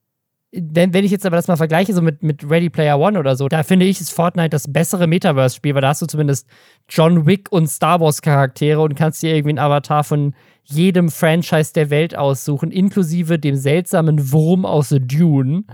[0.57, 3.37] wenn, wenn ich jetzt aber das mal vergleiche, so mit, mit Ready Player One oder
[3.37, 6.47] so, da finde ich, ist Fortnite das bessere Metaverse-Spiel, weil da hast du zumindest
[6.88, 11.90] John Wick und Star Wars-Charaktere und kannst dir irgendwie einen Avatar von jedem Franchise der
[11.90, 15.64] Welt aussuchen, inklusive dem seltsamen Wurm aus The Dune.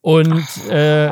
[0.00, 1.10] Und äh,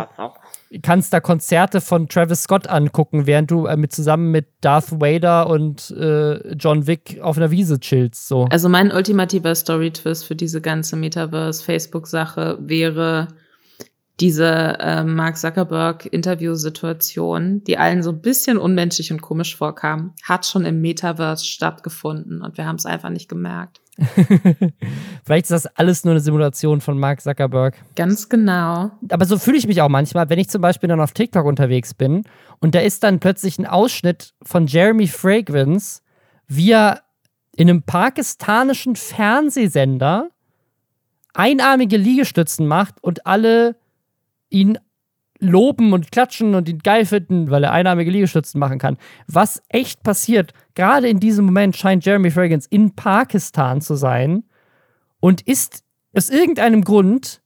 [0.83, 5.49] kannst da Konzerte von Travis Scott angucken, während du äh, mit, zusammen mit Darth Vader
[5.49, 8.29] und äh, John Wick auf einer Wiese chillst.
[8.29, 8.47] So.
[8.51, 13.29] Also mein ultimativer Story-Twist für diese ganze Metaverse-Facebook-Sache wäre
[14.21, 20.65] diese äh, Mark Zuckerberg-Interviewsituation, die allen so ein bisschen unmenschlich und komisch vorkam, hat schon
[20.65, 23.83] im Metaverse stattgefunden und wir haben es einfach nicht gemerkt.
[25.25, 27.77] Vielleicht ist das alles nur eine Simulation von Mark Zuckerberg.
[27.95, 28.91] Ganz genau.
[29.09, 31.95] Aber so fühle ich mich auch manchmal, wenn ich zum Beispiel dann auf TikTok unterwegs
[31.95, 32.25] bin
[32.61, 36.03] und da ist dann plötzlich ein Ausschnitt von Jeremy Fragrance,
[36.47, 37.03] wie er
[37.57, 40.29] in einem pakistanischen Fernsehsender
[41.33, 43.77] einarmige Liegestützen macht und alle
[44.51, 44.79] ihn
[45.39, 48.97] loben und klatschen und ihn geil finden, weil er einarmige Liegestützen machen kann.
[49.27, 54.45] Was echt passiert, gerade in diesem Moment scheint Jeremy Fragrance in Pakistan zu sein
[55.21, 57.43] und ist aus irgendeinem Grund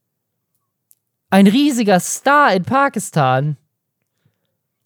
[1.31, 3.57] ein riesiger Star in Pakistan.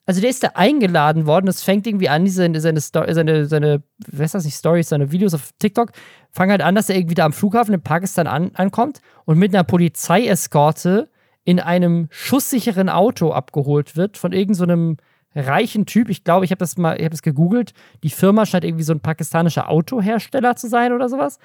[0.07, 4.35] Also der ist da eingeladen worden, das fängt irgendwie an, seine, seine, seine, seine, ist
[4.35, 5.93] das nicht, Stories, seine Videos auf TikTok,
[6.31, 9.55] fangen halt an, dass er irgendwie da am Flughafen in Pakistan an, ankommt und mit
[9.55, 11.09] einer Polizeieskorte
[11.45, 15.05] in einem schusssicheren Auto abgeholt wird von irgendeinem so
[15.35, 16.09] reichen Typ.
[16.09, 17.73] Ich glaube, ich habe das mal, ich habe das gegoogelt.
[18.03, 21.39] Die Firma scheint irgendwie so ein pakistanischer Autohersteller zu sein oder sowas.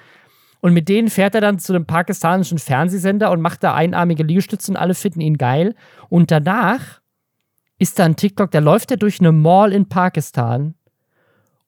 [0.60, 4.72] Und mit denen fährt er dann zu einem pakistanischen Fernsehsender und macht da einarmige Liegestütze
[4.72, 5.74] und alle finden ihn geil.
[6.08, 7.00] Und danach
[7.78, 10.74] ist da ein TikTok, da läuft er durch eine Mall in Pakistan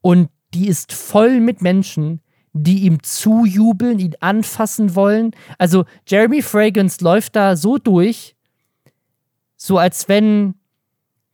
[0.03, 2.21] und die ist voll mit Menschen,
[2.53, 5.33] die ihm zujubeln, ihn anfassen wollen.
[5.59, 8.35] Also Jeremy Fragrance läuft da so durch,
[9.57, 10.55] so als wenn,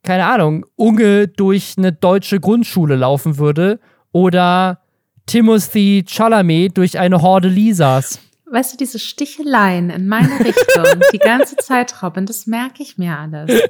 [0.03, 3.81] keine Ahnung, Unge durch eine deutsche Grundschule laufen würde
[4.13, 4.81] oder
[5.27, 8.21] Timothy Chalamet durch eine Horde Lisas.
[8.51, 13.19] Weißt du, diese Sticheleien in meine Richtung, die ganze Zeit, Robin, das merke ich mir
[13.19, 13.61] alles.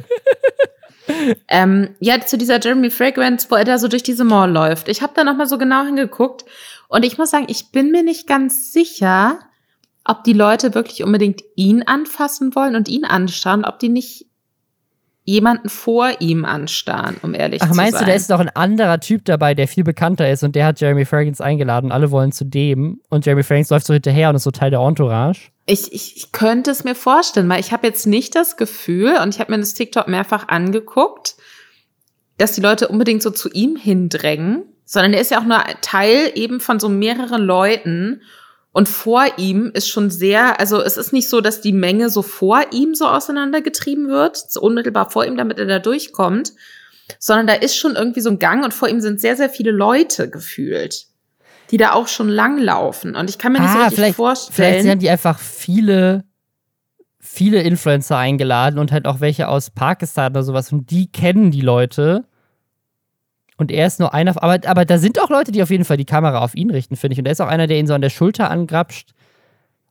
[1.49, 4.89] ähm, ja, zu dieser Jeremy Fragrance, wo er da so durch diese Mall läuft.
[4.89, 6.45] Ich habe da nochmal so genau hingeguckt
[6.89, 9.39] und ich muss sagen, ich bin mir nicht ganz sicher,
[10.05, 14.27] ob die Leute wirklich unbedingt ihn anfassen wollen und ihn anschauen, ob die nicht
[15.29, 17.85] jemanden vor ihm anstarren, um ehrlich Ach, zu sein.
[17.85, 20.65] meinst du, da ist noch ein anderer Typ dabei, der viel bekannter ist und der
[20.65, 21.93] hat Jeremy Fragrance eingeladen.
[21.93, 24.81] Alle wollen zu dem und Jeremy Fragrance läuft so hinterher und ist so Teil der
[24.81, 25.51] Entourage.
[25.67, 29.35] Ich, ich, ich könnte es mir vorstellen, weil ich habe jetzt nicht das Gefühl, und
[29.35, 31.37] ich habe mir das TikTok mehrfach angeguckt,
[32.39, 36.33] dass die Leute unbedingt so zu ihm hindrängen, sondern er ist ja auch nur Teil
[36.35, 38.23] eben von so mehreren Leuten.
[38.73, 42.23] Und vor ihm ist schon sehr, also es ist nicht so, dass die Menge so
[42.23, 46.53] vor ihm so auseinandergetrieben wird, so unmittelbar vor ihm, damit er da durchkommt,
[47.19, 49.73] sondern da ist schon irgendwie so ein Gang und vor ihm sind sehr, sehr viele
[49.73, 51.05] Leute gefühlt,
[51.71, 53.15] die da auch schon langlaufen.
[53.15, 54.55] Und ich kann mir nicht so Ah, richtig vielleicht, vorstellen.
[54.55, 56.25] vielleicht haben die einfach viele,
[57.21, 61.61] viele Influencer eingeladen und halt auch welche aus Pakistan oder sowas und die kennen die
[61.61, 62.25] Leute.
[63.59, 65.97] Und er ist nur einer, aber, aber da sind auch Leute, die auf jeden Fall
[65.99, 67.19] die Kamera auf ihn richten, finde ich.
[67.19, 69.11] Und da ist auch einer, der ihn so an der Schulter angrapscht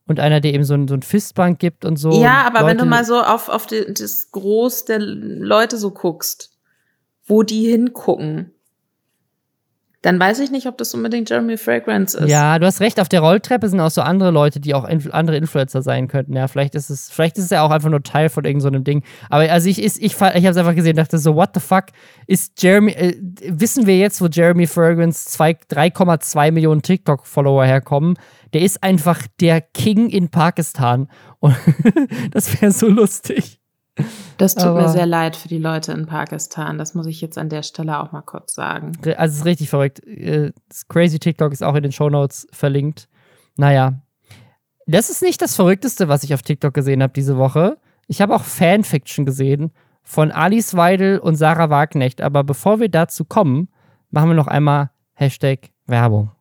[0.07, 2.21] und einer, der ihm so ein, so ein Fistbank gibt und so.
[2.23, 5.91] Ja, aber wenn du Leute- mal so auf, auf die, das Groß der Leute so
[5.91, 6.57] guckst,
[7.25, 8.53] wo die hingucken,
[10.03, 12.29] dann weiß ich nicht, ob das unbedingt Jeremy Fragrance ist.
[12.29, 15.09] Ja, du hast recht, auf der Rolltreppe sind auch so andere Leute, die auch inf
[15.11, 16.33] andere Influencer sein könnten.
[16.33, 19.03] Ja, vielleicht ist es, vielleicht ist ja auch einfach nur Teil von irgendeinem so Ding.
[19.29, 21.49] Aber also ich, ich, ich, fa- ich habe es einfach gesehen und dachte so, what
[21.55, 21.85] the fuck
[22.27, 23.15] ist Jeremy, äh,
[23.47, 28.15] wissen wir jetzt, wo Jeremy Fragrance zwei- 3,2 Millionen TikTok-Follower herkommen?
[28.53, 31.09] Der ist einfach der King in Pakistan.
[31.39, 31.55] Und
[32.31, 33.59] das wäre so lustig.
[34.37, 36.77] Das tut Aber- mir sehr leid für die Leute in Pakistan.
[36.77, 38.91] Das muss ich jetzt an der Stelle auch mal kurz sagen.
[39.17, 40.05] Also es ist richtig verrückt.
[40.05, 43.07] Äh, Das Crazy TikTok ist auch in den Shownotes verlinkt.
[43.57, 44.01] Naja.
[44.85, 47.77] Das ist nicht das Verrückteste, was ich auf TikTok gesehen habe diese Woche.
[48.07, 49.71] Ich habe auch Fanfiction gesehen
[50.03, 52.21] von Alice Weidel und Sarah Wagenknecht.
[52.21, 53.67] Aber bevor wir dazu kommen,
[54.11, 56.31] machen wir noch einmal Hashtag Werbung.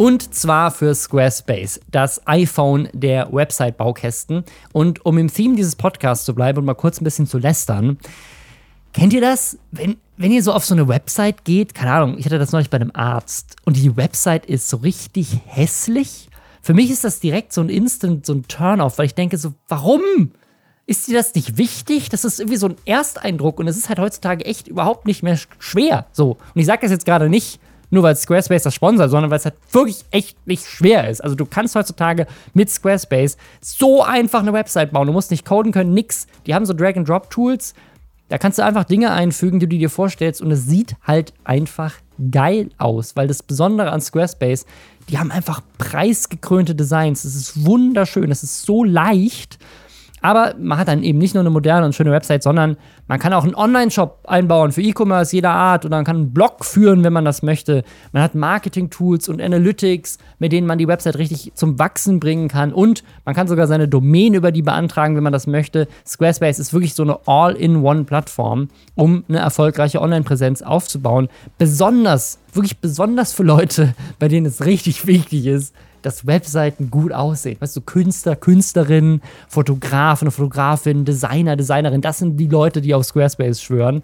[0.00, 4.44] Und zwar für Squarespace, das iPhone der Website-Baukästen.
[4.72, 7.98] Und um im Theme dieses Podcasts zu bleiben und mal kurz ein bisschen zu lästern,
[8.94, 9.58] Kennt ihr das?
[9.70, 12.70] Wenn, wenn ihr so auf so eine Website geht, keine Ahnung, ich hatte das neulich
[12.70, 16.28] bei einem Arzt und die Website ist so richtig hässlich.
[16.62, 19.52] Für mich ist das direkt so ein Instant, so ein Turn-off, weil ich denke so,
[19.68, 20.32] warum?
[20.86, 22.08] Ist dir das nicht wichtig?
[22.08, 25.36] Das ist irgendwie so ein Ersteindruck und es ist halt heutzutage echt überhaupt nicht mehr
[25.36, 26.06] sch- schwer.
[26.10, 26.30] So.
[26.54, 27.60] Und ich sage das jetzt gerade nicht,
[27.90, 31.22] nur weil Squarespace das sponsert, sondern weil es halt wirklich echt nicht schwer ist.
[31.22, 35.06] Also du kannst heutzutage mit Squarespace so einfach eine Website bauen.
[35.06, 36.26] Du musst nicht coden können, nix.
[36.46, 37.74] Die haben so Drag-and-Drop-Tools.
[38.28, 41.94] Da kannst du einfach Dinge einfügen, die du dir vorstellst und es sieht halt einfach
[42.30, 44.66] geil aus, weil das Besondere an Squarespace,
[45.08, 47.24] die haben einfach preisgekrönte Designs.
[47.24, 49.58] Es ist wunderschön, es ist so leicht.
[50.22, 53.32] Aber man hat dann eben nicht nur eine moderne und schöne Website, sondern man kann
[53.32, 57.12] auch einen Online-Shop einbauen für E-Commerce jeder Art oder man kann einen Blog führen, wenn
[57.12, 57.84] man das möchte.
[58.12, 62.72] Man hat Marketing-Tools und Analytics, mit denen man die Website richtig zum Wachsen bringen kann
[62.72, 65.88] und man kann sogar seine Domain über die beantragen, wenn man das möchte.
[66.06, 71.28] Squarespace ist wirklich so eine All-in-One-Plattform, um eine erfolgreiche Online-Präsenz aufzubauen.
[71.58, 77.56] Besonders, wirklich besonders für Leute, bei denen es richtig wichtig ist, dass Webseiten gut aussehen.
[77.60, 83.62] Weißt du, Künstler, Künstlerinnen, Fotografen, Fotografinnen, Designer, Designerin, das sind die Leute, die auf Squarespace
[83.62, 84.02] schwören.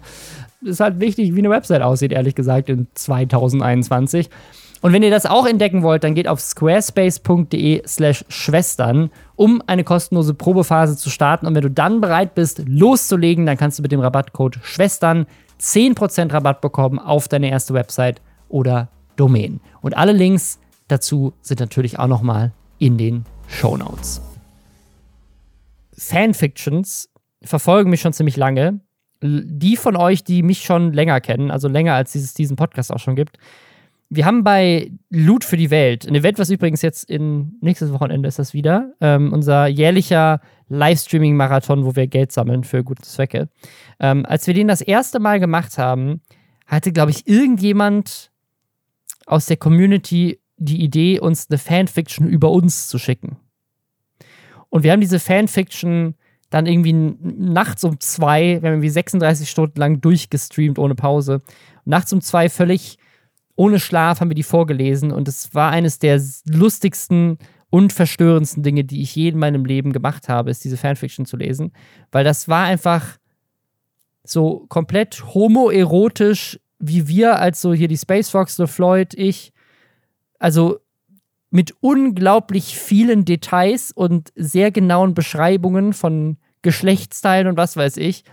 [0.61, 4.29] Ist halt wichtig, wie eine Website aussieht, ehrlich gesagt, in 2021.
[4.81, 10.33] Und wenn ihr das auch entdecken wollt, dann geht auf squarespace.de/slash Schwestern, um eine kostenlose
[10.33, 11.47] Probephase zu starten.
[11.47, 15.25] Und wenn du dann bereit bist, loszulegen, dann kannst du mit dem Rabattcode Schwestern
[15.59, 19.59] 10% Rabatt bekommen auf deine erste Website oder Domain.
[19.81, 24.21] Und alle Links dazu sind natürlich auch nochmal in den Show Notes.
[25.97, 27.09] Fanfictions
[27.41, 28.79] verfolgen mich schon ziemlich lange.
[29.21, 32.99] Die von euch, die mich schon länger kennen, also länger als es diesen Podcast auch
[32.99, 33.39] schon gibt,
[34.09, 38.27] wir haben bei Loot für die Welt, ein Event, was übrigens jetzt in nächstes Wochenende
[38.27, 43.49] ist das wieder, ähm, unser jährlicher Livestreaming-Marathon, wo wir Geld sammeln für gute Zwecke.
[43.99, 46.21] Ähm, als wir den das erste Mal gemacht haben,
[46.65, 48.31] hatte, glaube ich, irgendjemand
[49.25, 53.37] aus der Community die Idee, uns eine Fanfiction über uns zu schicken.
[54.69, 56.15] Und wir haben diese Fanfiction
[56.49, 61.41] dann irgendwie nachts um zwei, wir haben irgendwie 36 Stunden lang durchgestreamt ohne Pause.
[61.85, 62.97] Nachts um zwei völlig
[63.55, 67.39] ohne Schlaf haben wir die vorgelesen und es war eines der lustigsten
[67.69, 71.37] und verstörendsten Dinge, die ich je in meinem Leben gemacht habe, ist diese Fanfiction zu
[71.37, 71.73] lesen,
[72.11, 73.17] weil das war einfach
[74.23, 79.51] so komplett homoerotisch, wie wir als so hier die Space Fox, The Floyd, ich,
[80.39, 80.79] also
[81.49, 88.23] mit unglaublich vielen Details und sehr genauen Beschreibungen von Geschlechtsteilen und was weiß ich.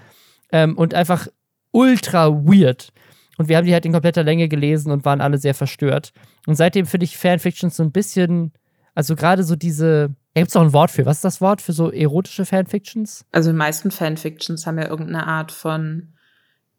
[0.50, 1.28] Ähm, und einfach
[1.70, 2.92] ultra weird.
[3.38, 6.12] Und wir haben die halt in kompletter Länge gelesen und waren alle sehr verstört.
[6.46, 8.52] Und seitdem finde ich Fanfictions so ein bisschen,
[8.94, 11.06] also gerade so diese gibt es auch ein Wort für.
[11.06, 13.24] Was ist das Wort für so erotische Fanfictions?
[13.32, 16.13] Also die meisten Fanfictions haben ja irgendeine Art von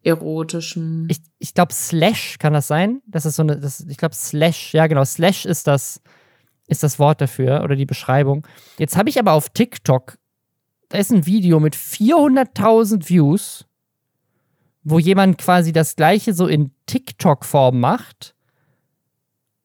[0.06, 1.06] erotischem.
[1.10, 3.02] Ich, ich glaube, Slash kann das sein.
[3.06, 6.00] Das ist so eine, das, ich glaube, Slash, ja genau, Slash ist das,
[6.68, 8.46] ist das Wort dafür oder die Beschreibung.
[8.78, 10.16] Jetzt habe ich aber auf TikTok,
[10.88, 13.66] da ist ein Video mit 400.000 Views,
[14.84, 18.36] wo jemand quasi das gleiche so in TikTok-Form macht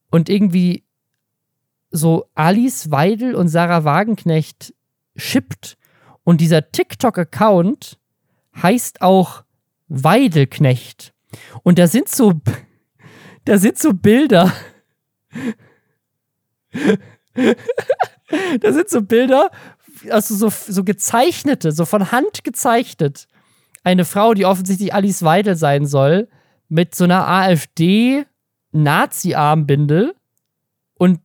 [0.09, 0.83] und irgendwie
[1.91, 4.73] so Alice Weidel und Sarah Wagenknecht
[5.15, 5.77] shippt.
[6.23, 7.99] Und dieser TikTok-Account
[8.55, 9.43] heißt auch
[9.91, 11.13] Weidelknecht.
[11.63, 12.39] Und da sind so,
[13.45, 14.53] da sind so Bilder.
[18.61, 19.51] da sind so Bilder,
[20.09, 23.27] also so, so gezeichnete, so von Hand gezeichnet.
[23.83, 26.27] Eine Frau, die offensichtlich Alice Weidel sein soll,
[26.69, 30.15] mit so einer AfD-Nazi-Armbinde
[30.93, 31.19] und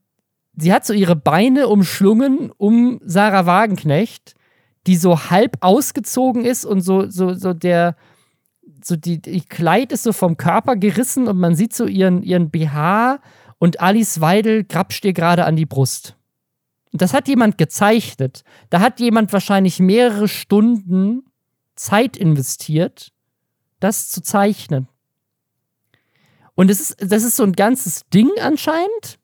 [0.56, 4.34] sie hat so ihre Beine umschlungen um Sarah Wagenknecht,
[4.88, 7.94] die so halb ausgezogen ist und so, so, so der,
[8.86, 12.50] so die, die Kleid ist so vom Körper gerissen und man sieht so ihren, ihren
[12.50, 13.20] BH
[13.58, 16.16] und Alice Weidel grapscht ihr gerade an die Brust.
[16.92, 18.44] Und das hat jemand gezeichnet.
[18.70, 21.24] Da hat jemand wahrscheinlich mehrere Stunden
[21.74, 23.12] Zeit investiert,
[23.80, 24.88] das zu zeichnen.
[26.54, 29.18] Und es ist, das ist so ein ganzes Ding anscheinend.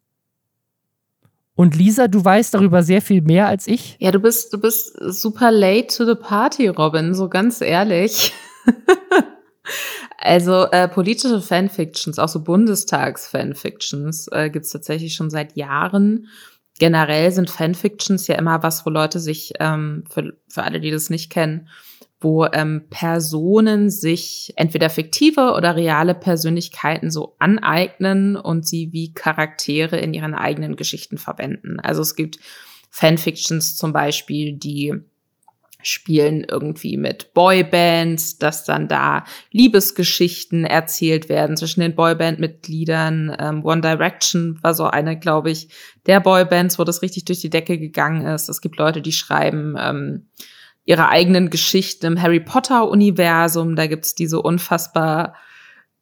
[1.55, 3.97] Und Lisa, du weißt darüber sehr viel mehr als ich.
[4.01, 8.33] Ja, du bist, du bist super late to the party, Robin, so ganz ehrlich.
[10.19, 16.29] also äh, politische Fanfictions, auch so Bundestags-Fanfictions, äh, gibt es tatsächlich schon seit Jahren.
[16.79, 21.11] Generell sind Fanfictions ja immer was, wo Leute sich, ähm, für, für alle, die das
[21.11, 21.69] nicht kennen,
[22.21, 29.99] wo ähm, Personen sich entweder fiktive oder reale Persönlichkeiten so aneignen und sie wie Charaktere
[29.99, 31.81] in ihren eigenen Geschichten verwenden.
[31.81, 32.39] Also es gibt
[32.91, 34.95] Fanfictions zum Beispiel, die
[35.83, 43.37] spielen irgendwie mit Boybands, dass dann da Liebesgeschichten erzählt werden zwischen den Boyband-Mitgliedern.
[43.39, 45.69] Ähm, One Direction war so eine, glaube ich,
[46.07, 48.49] der Boybands, wo das richtig durch die Decke gegangen ist.
[48.49, 50.29] Es gibt Leute, die schreiben ähm,
[50.85, 53.77] ihre eigenen Geschichten im Harry Potter Universum.
[53.77, 55.35] Da gibt's diese unfassbar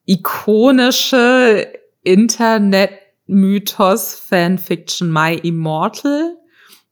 [0.07, 1.71] ikonische
[2.03, 6.37] Internet-Mythos Fanfiction My Immortal.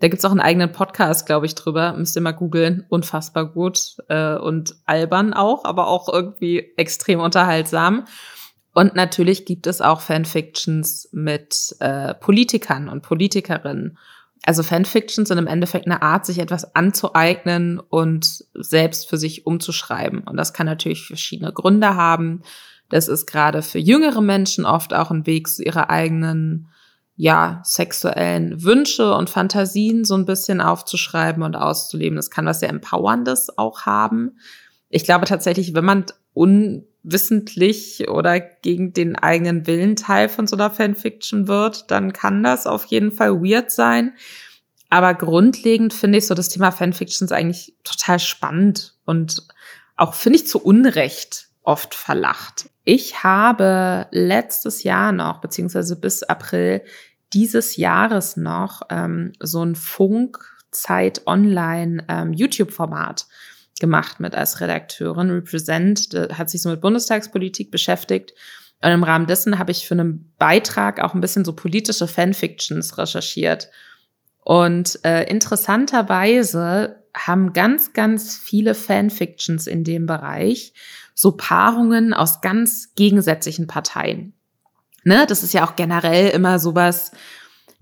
[0.00, 1.92] Da gibt's auch einen eigenen Podcast, glaube ich, drüber.
[1.94, 2.86] Müsst ihr mal googeln.
[2.88, 8.04] Unfassbar gut äh, und albern auch, aber auch irgendwie extrem unterhaltsam.
[8.74, 13.98] Und natürlich gibt es auch Fanfictions mit äh, Politikern und Politikerinnen.
[14.44, 20.20] Also Fanfictions sind im Endeffekt eine Art, sich etwas anzueignen und selbst für sich umzuschreiben.
[20.20, 22.42] Und das kann natürlich verschiedene Gründe haben.
[22.88, 26.68] Das ist gerade für jüngere Menschen oft auch ein Weg zu ihrer eigenen,
[27.20, 32.14] ja, sexuellen Wünsche und Fantasien so ein bisschen aufzuschreiben und auszuleben.
[32.14, 34.38] Das kann was sehr Empowerndes auch haben.
[34.88, 40.70] Ich glaube tatsächlich, wenn man unwissentlich oder gegen den eigenen Willen Teil von so einer
[40.70, 44.12] Fanfiction wird, dann kann das auf jeden Fall weird sein.
[44.88, 49.42] Aber grundlegend finde ich so das Thema Fanfictions eigentlich total spannend und
[49.96, 52.70] auch finde ich zu Unrecht oft verlacht.
[52.84, 56.80] Ich habe letztes Jahr noch, beziehungsweise bis April
[57.32, 62.34] dieses Jahres noch, ähm, so ein Funkzeit Online ähm,
[63.80, 65.30] gemacht mit als Redakteurin.
[65.30, 68.32] Represent hat sich so mit Bundestagspolitik beschäftigt.
[68.82, 72.96] Und im Rahmen dessen habe ich für einen Beitrag auch ein bisschen so politische Fanfictions
[72.98, 73.70] recherchiert.
[74.44, 80.72] Und äh, interessanterweise haben ganz, ganz viele Fanfictions in dem Bereich
[81.14, 84.37] so Paarungen aus ganz gegensätzlichen Parteien.
[85.04, 87.12] Ne, das ist ja auch generell immer sowas,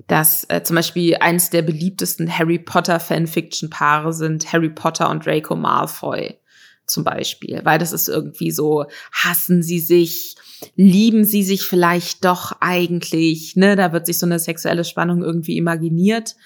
[0.07, 5.57] dass äh, zum Beispiel eines der beliebtesten Harry Potter Fanfiction-Paare sind Harry Potter und Draco
[5.57, 6.39] Malfoy
[6.87, 10.37] zum Beispiel, weil das ist irgendwie so, hassen sie sich,
[10.77, 15.57] lieben sie sich vielleicht doch eigentlich, ne, da wird sich so eine sexuelle Spannung irgendwie
[15.57, 16.37] imaginiert,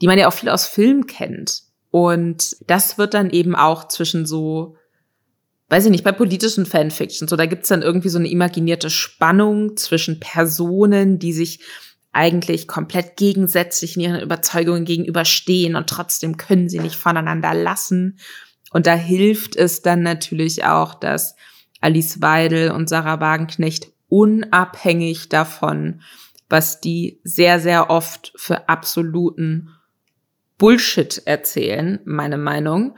[0.00, 1.62] die man ja auch viel aus Filmen kennt.
[1.90, 4.75] Und das wird dann eben auch zwischen so,
[5.68, 9.76] weiß ich nicht, bei politischen Fanfictions, so da gibt's dann irgendwie so eine imaginierte Spannung
[9.76, 11.60] zwischen Personen, die sich
[12.12, 18.18] eigentlich komplett gegensätzlich in ihren Überzeugungen gegenüberstehen und trotzdem können sie nicht voneinander lassen.
[18.70, 21.36] Und da hilft es dann natürlich auch, dass
[21.80, 26.00] Alice Weidel und Sarah Wagenknecht unabhängig davon,
[26.48, 29.70] was die sehr, sehr oft für absoluten
[30.58, 32.96] Bullshit erzählen, meine Meinung,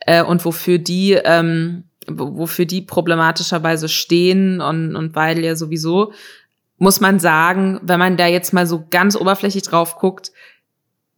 [0.00, 6.12] äh, und wofür die, ähm, wofür die problematischerweise stehen und, und Weidel ja sowieso,
[6.78, 10.32] muss man sagen, wenn man da jetzt mal so ganz oberflächlich drauf guckt,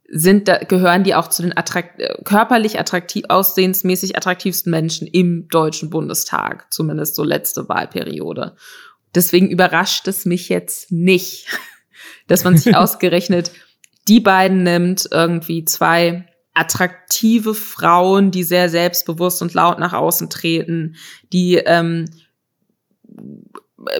[0.09, 5.89] sind da, gehören die auch zu den attrakt körperlich attraktiv, aussehensmäßig attraktivsten Menschen im Deutschen
[5.89, 8.55] Bundestag, zumindest so letzte Wahlperiode.
[9.15, 11.47] Deswegen überrascht es mich jetzt nicht,
[12.27, 13.51] dass man sich ausgerechnet
[14.07, 20.95] die beiden nimmt, irgendwie zwei attraktive Frauen, die sehr selbstbewusst und laut nach außen treten,
[21.31, 22.05] die ähm,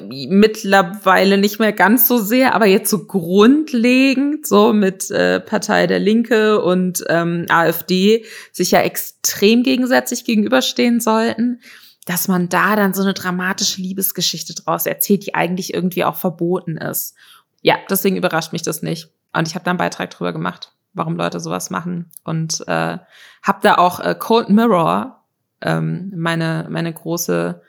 [0.08, 6.00] mittlerweile nicht mehr ganz so sehr, aber jetzt so grundlegend, so mit äh, Partei der
[6.00, 11.62] Linke und ähm, AfD, sich ja extrem gegensätzlich gegenüberstehen sollten,
[12.06, 16.78] dass man da dann so eine dramatische Liebesgeschichte draus erzählt, die eigentlich irgendwie auch verboten
[16.78, 17.16] ist.
[17.62, 19.10] Ja, deswegen überrascht mich das nicht.
[19.34, 22.10] Und ich habe da einen Beitrag drüber gemacht, warum Leute sowas machen.
[22.24, 22.98] Und äh,
[23.42, 25.24] habe da auch äh, Cold Mirror,
[25.62, 27.62] ähm, meine, meine große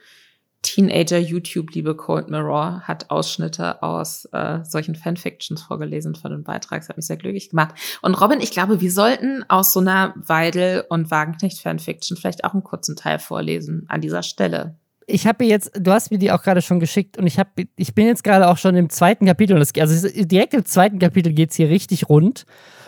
[0.62, 6.80] Teenager-YouTube-Liebe Cold Mirror, hat Ausschnitte aus äh, solchen Fanfictions vorgelesen von dem Beitrag.
[6.80, 7.74] Das hat mich sehr glücklich gemacht.
[8.00, 12.64] Und Robin, ich glaube, wir sollten aus so einer Weidel- und Wagenknecht-Fanfiction vielleicht auch einen
[12.64, 16.62] kurzen Teil vorlesen an dieser Stelle ich habe jetzt, du hast mir die auch gerade
[16.62, 19.58] schon geschickt und ich habe, ich bin jetzt gerade auch schon im zweiten Kapitel.
[19.58, 22.46] Das, also direkt im zweiten Kapitel geht es hier richtig rund.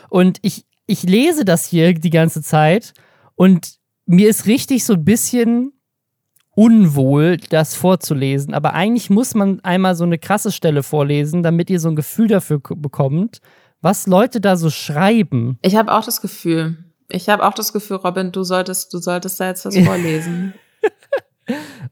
[0.08, 2.94] Und ich, ich lese das hier die ganze Zeit
[3.34, 3.76] und
[4.06, 5.72] mir ist richtig so ein bisschen
[6.56, 8.54] unwohl, das vorzulesen.
[8.54, 12.28] Aber eigentlich muss man einmal so eine krasse Stelle vorlesen, damit ihr so ein Gefühl
[12.28, 13.40] dafür bekommt,
[13.82, 15.58] was Leute da so schreiben.
[15.62, 16.78] Ich habe auch das Gefühl.
[17.08, 20.54] Ich habe auch das Gefühl, Robin, du solltest, du solltest da jetzt was vorlesen.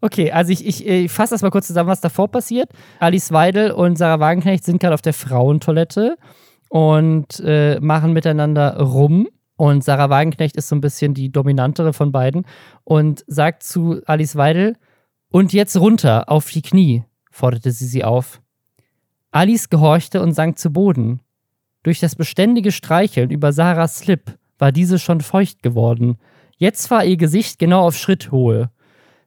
[0.00, 2.70] Okay, also ich, ich, ich fasse das mal kurz zusammen, was davor passiert.
[2.98, 6.16] Alice Weidel und Sarah Wagenknecht sind gerade auf der Frauentoilette
[6.74, 9.28] und äh, machen miteinander rum.
[9.54, 12.46] Und Sarah Wagenknecht ist so ein bisschen die dominantere von beiden
[12.82, 14.74] und sagt zu Alice Weidel,
[15.30, 18.40] und jetzt runter, auf die Knie, forderte sie sie auf.
[19.30, 21.20] Alice gehorchte und sank zu Boden.
[21.84, 26.18] Durch das beständige Streicheln über Sarahs Slip war diese schon feucht geworden.
[26.56, 28.70] Jetzt war ihr Gesicht genau auf Schritthöhe.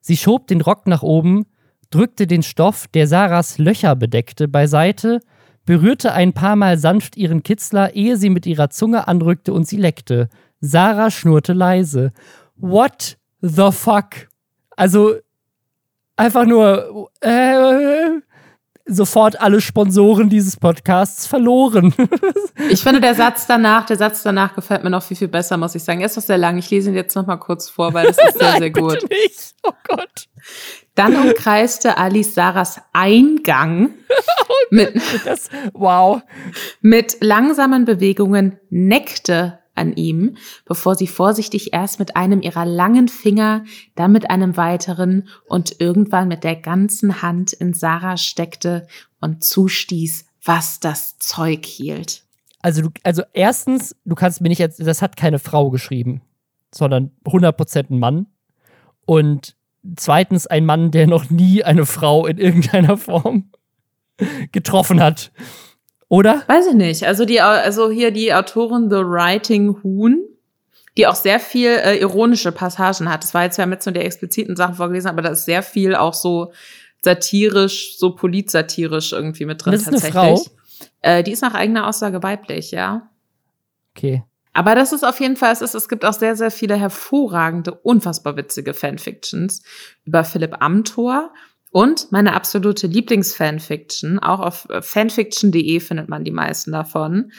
[0.01, 1.45] Sie schob den Rock nach oben,
[1.91, 5.21] drückte den Stoff, der Sarahs Löcher bedeckte, beiseite,
[5.67, 9.75] berührte ein paar Mal sanft ihren Kitzler, ehe sie mit ihrer Zunge anrückte und sie
[9.75, 10.29] leckte.
[10.61, 12.13] Sarah schnurrte leise.
[12.55, 14.29] What the fuck?
[14.77, 15.15] Also
[16.15, 18.21] einfach nur äh,
[18.87, 21.93] sofort alle Sponsoren dieses Podcasts verloren.
[22.69, 25.75] ich finde der Satz danach, der Satz danach gefällt mir noch viel viel besser, muss
[25.75, 25.99] ich sagen.
[26.01, 26.57] Er ist doch sehr lang.
[26.57, 28.93] Ich lese ihn jetzt noch mal kurz vor, weil das ist sehr Nein, sehr gut.
[28.93, 29.55] Bitte nicht.
[29.63, 30.27] Oh Gott.
[30.95, 33.93] Dann umkreiste Alice Sarahs Eingang
[34.49, 36.21] Oh mit, Das, wow.
[36.81, 43.63] mit langsamen Bewegungen, neckte an ihm, bevor sie vorsichtig erst mit einem ihrer langen Finger,
[43.95, 48.87] dann mit einem weiteren und irgendwann mit der ganzen Hand in Sarah steckte
[49.21, 52.23] und zustieß, was das Zeug hielt.
[52.61, 56.21] Also, du, also erstens, du kannst mir nicht, das hat keine Frau geschrieben,
[56.73, 58.27] sondern 100% ein Mann.
[59.05, 59.55] Und
[59.95, 63.51] zweitens ein Mann, der noch nie eine Frau in irgendeiner Form
[64.51, 65.31] getroffen hat.
[66.09, 66.43] Oder?
[66.47, 67.05] Weiß ich nicht.
[67.05, 70.23] Also die, also hier die Autorin The Writing Hoon,
[70.95, 73.23] die auch sehr viel äh, ironische Passagen hat.
[73.23, 75.95] Das war jetzt ja mit so der expliziten Sachen vorgelesen, aber da ist sehr viel
[75.95, 76.53] auch so
[77.03, 80.47] satirisch, so politsatirisch irgendwie mit drin Das ist eine tatsächlich.
[80.47, 80.89] Frau?
[81.01, 83.09] Äh, die ist nach eigener Aussage weiblich, ja.
[83.95, 84.23] Okay.
[84.53, 87.75] Aber das ist auf jeden Fall, es, ist, es gibt auch sehr, sehr viele hervorragende,
[87.75, 89.61] unfassbar witzige Fanfictions
[90.03, 91.31] über Philipp Amthor.
[91.71, 97.31] Und meine absolute Lieblingsfanfiction, auch auf äh, fanfiction.de findet man die meisten davon,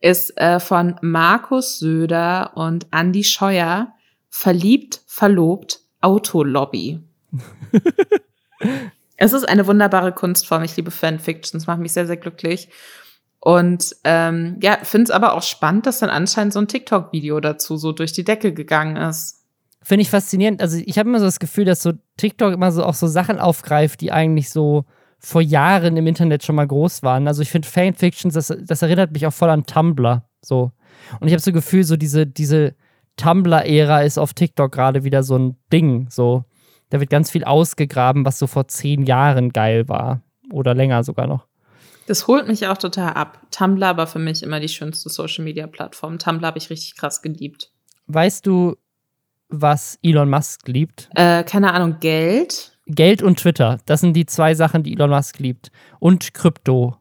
[0.00, 3.92] ist äh, von Markus Söder und Andy Scheuer,
[4.28, 7.00] Verliebt, Verlobt, Autolobby.
[9.16, 10.62] es ist eine wunderbare Kunstform.
[10.62, 12.68] Ich liebe Fanfictions, macht mich sehr, sehr glücklich.
[13.40, 17.76] Und ähm, ja, finde es aber auch spannend, dass dann anscheinend so ein TikTok-Video dazu
[17.76, 19.45] so durch die Decke gegangen ist.
[19.86, 20.60] Finde ich faszinierend.
[20.60, 23.38] Also, ich habe immer so das Gefühl, dass so TikTok immer so auch so Sachen
[23.38, 24.84] aufgreift, die eigentlich so
[25.20, 27.28] vor Jahren im Internet schon mal groß waren.
[27.28, 30.24] Also, ich finde Fanfictions, das, das erinnert mich auch voll an Tumblr.
[30.42, 30.72] So.
[31.20, 32.74] Und ich habe so das Gefühl, so diese, diese
[33.16, 36.08] Tumblr-Ära ist auf TikTok gerade wieder so ein Ding.
[36.10, 36.42] So.
[36.90, 40.20] Da wird ganz viel ausgegraben, was so vor zehn Jahren geil war.
[40.50, 41.46] Oder länger sogar noch.
[42.08, 43.40] Das holt mich auch total ab.
[43.52, 46.18] Tumblr war für mich immer die schönste Social-Media-Plattform.
[46.18, 47.70] Tumblr habe ich richtig krass geliebt.
[48.08, 48.76] Weißt du,
[49.48, 51.08] was Elon Musk liebt?
[51.14, 52.78] Äh, keine Ahnung, Geld.
[52.86, 53.78] Geld und Twitter.
[53.86, 55.70] Das sind die zwei Sachen, die Elon Musk liebt.
[55.98, 56.96] Und Krypto.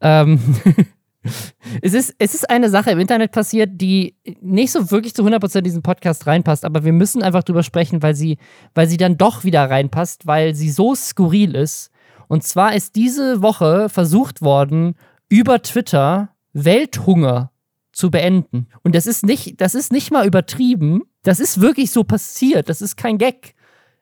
[0.00, 0.38] Ähm
[1.82, 5.58] es, ist, es ist eine Sache im Internet passiert, die nicht so wirklich zu 100%
[5.58, 8.38] in diesen Podcast reinpasst, aber wir müssen einfach drüber sprechen, weil sie,
[8.74, 11.90] weil sie dann doch wieder reinpasst, weil sie so skurril ist.
[12.28, 14.94] Und zwar ist diese Woche versucht worden,
[15.28, 17.52] über Twitter Welthunger
[17.92, 18.68] zu beenden.
[18.82, 21.02] Und das ist nicht, das ist nicht mal übertrieben.
[21.22, 22.68] Das ist wirklich so passiert.
[22.68, 23.54] Das ist kein Gag.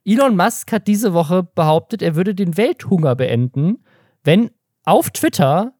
[0.04, 3.84] Elon Musk hat diese Woche behauptet, er würde den Welthunger beenden,
[4.24, 4.50] wenn
[4.84, 5.74] auf Twitter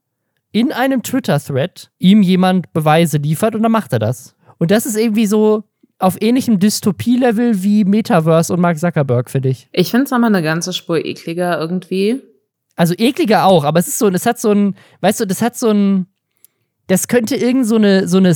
[0.53, 4.34] in einem Twitter-Thread ihm jemand Beweise liefert und dann macht er das.
[4.59, 5.64] Und das ist irgendwie so
[5.99, 9.68] auf ähnlichem Dystopie-Level wie Metaverse und Mark Zuckerberg, finde ich.
[9.72, 12.20] Ich finde es nochmal eine ganze Spur ekliger irgendwie.
[12.76, 15.57] Also ekliger auch, aber es ist so, es hat so ein, weißt du, das hat
[15.57, 16.07] so ein,
[16.86, 18.34] das könnte irgend so eine, so eine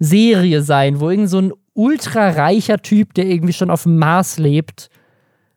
[0.00, 4.38] Sci-Fi-Serie sein, wo irgend so ein ultra reicher Typ, der irgendwie schon auf dem Mars
[4.38, 4.90] lebt,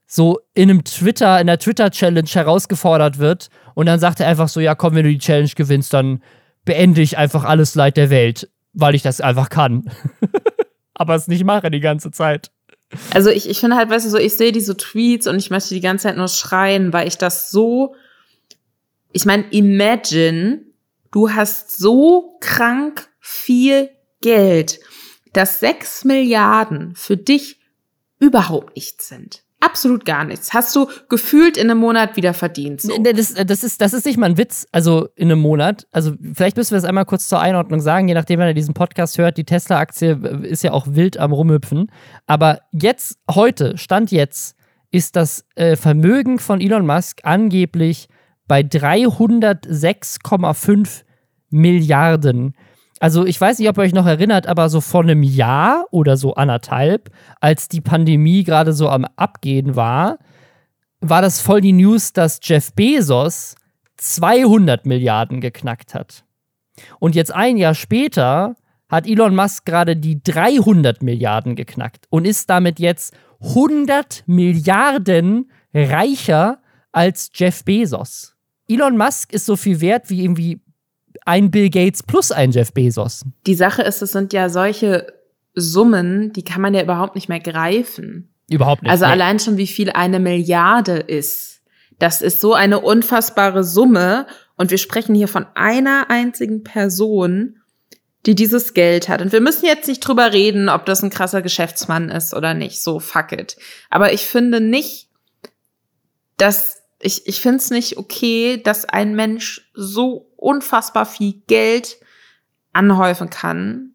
[0.06, 4.60] so in einem Twitter, in der Twitter-Challenge herausgefordert wird und dann sagt er einfach so,
[4.60, 6.22] ja komm, wenn du die Challenge gewinnst, dann
[6.66, 9.90] beende ich einfach alles Leid der Welt, weil ich das einfach kann.
[10.94, 12.52] Aber es nicht mache die ganze Zeit.
[13.14, 15.74] Also ich, ich finde halt, weißt du, so, ich sehe diese Tweets und ich möchte
[15.74, 17.96] die ganze Zeit nur schreien, weil ich das so,
[19.12, 20.62] ich meine, imagine,
[21.12, 23.90] du hast so krank viel
[24.22, 24.80] Geld,
[25.34, 27.60] dass sechs Milliarden für dich
[28.20, 29.44] überhaupt nichts sind.
[29.60, 30.54] Absolut gar nichts.
[30.54, 32.82] Hast du gefühlt in einem Monat wieder verdient.
[32.82, 32.96] So.
[33.02, 35.88] Das, das, ist, das ist nicht mal ein Witz, also in einem Monat.
[35.92, 38.76] Also vielleicht müssen wir das einmal kurz zur Einordnung sagen, je nachdem, wenn ihr diesen
[38.76, 40.12] Podcast hört, die Tesla-Aktie
[40.44, 41.92] ist ja auch wild am Rumhüpfen.
[42.28, 44.56] Aber jetzt, heute, Stand jetzt,
[44.92, 48.10] ist das äh, Vermögen von Elon Musk angeblich
[48.48, 51.02] bei 306,5
[51.50, 52.56] Milliarden.
[53.00, 56.18] Also ich weiß nicht, ob ihr euch noch erinnert, aber so vor einem Jahr oder
[56.18, 60.18] so anderthalb, als die Pandemie gerade so am Abgehen war,
[61.00, 63.56] war das voll die News, dass Jeff Bezos
[63.98, 66.24] 200 Milliarden geknackt hat.
[67.00, 68.56] Und jetzt ein Jahr später
[68.90, 76.60] hat Elon Musk gerade die 300 Milliarden geknackt und ist damit jetzt 100 Milliarden reicher
[76.92, 78.36] als Jeff Bezos.
[78.68, 80.62] Elon Musk ist so viel wert wie irgendwie
[81.26, 83.26] ein Bill Gates plus ein Jeff Bezos.
[83.46, 85.08] Die Sache ist, es sind ja solche
[85.54, 88.34] Summen, die kann man ja überhaupt nicht mehr greifen.
[88.50, 88.92] Überhaupt nicht.
[88.92, 89.12] Also nee.
[89.12, 91.62] allein schon, wie viel eine Milliarde ist.
[92.00, 94.28] Das ist so eine unfassbare Summe.
[94.56, 97.58] Und wir sprechen hier von einer einzigen Person,
[98.26, 99.22] die dieses Geld hat.
[99.22, 102.82] Und wir müssen jetzt nicht drüber reden, ob das ein krasser Geschäftsmann ist oder nicht.
[102.82, 103.58] So, fuck it.
[103.90, 105.10] Aber ich finde nicht,
[106.38, 111.98] dass ich, ich finde es nicht okay, dass ein Mensch so unfassbar viel Geld
[112.74, 113.92] anhäufen kann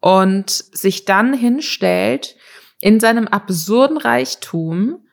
[0.00, 2.36] und sich dann hinstellt
[2.80, 5.06] in seinem absurden Reichtum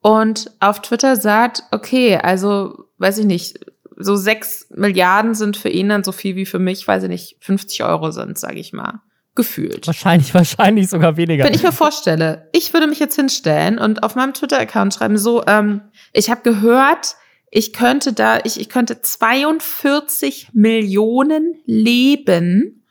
[0.00, 3.58] und auf Twitter sagt, okay, also weiß ich nicht,
[3.96, 7.36] so sechs Milliarden sind für ihn dann so viel wie für mich, weiß ich nicht,
[7.40, 9.00] 50 Euro sind, sage ich mal
[9.34, 9.86] gefühlt.
[9.86, 11.44] Wahrscheinlich, wahrscheinlich sogar weniger.
[11.44, 15.44] Wenn ich mir vorstelle, ich würde mich jetzt hinstellen und auf meinem Twitter-Account schreiben, so,
[15.46, 15.80] ähm,
[16.12, 17.16] ich habe gehört,
[17.50, 22.84] ich könnte da, ich, ich könnte 42 Millionen Leben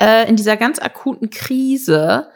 [0.00, 2.28] äh, in dieser ganz akuten Krise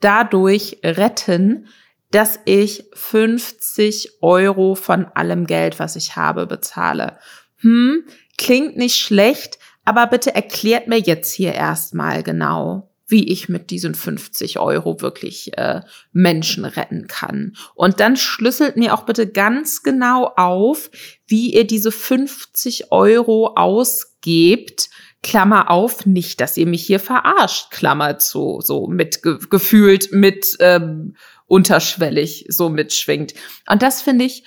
[0.00, 1.66] dadurch retten,
[2.10, 7.18] dass ich 50 Euro von allem Geld, was ich habe, bezahle.
[7.58, 8.04] Hm,
[8.36, 13.94] klingt nicht schlecht, aber bitte erklärt mir jetzt hier erstmal genau, wie ich mit diesen
[13.94, 15.82] 50 Euro wirklich äh,
[16.12, 17.56] Menschen retten kann.
[17.74, 20.90] Und dann schlüsselt mir auch bitte ganz genau auf,
[21.26, 24.88] wie ihr diese 50 Euro ausgebt.
[25.22, 30.56] Klammer auf, nicht, dass ihr mich hier verarscht, Klammer zu, so mit ge gefühlt mit
[30.60, 31.14] ähm,
[31.46, 33.34] unterschwellig so mitschwingt.
[33.68, 34.44] Und das finde ich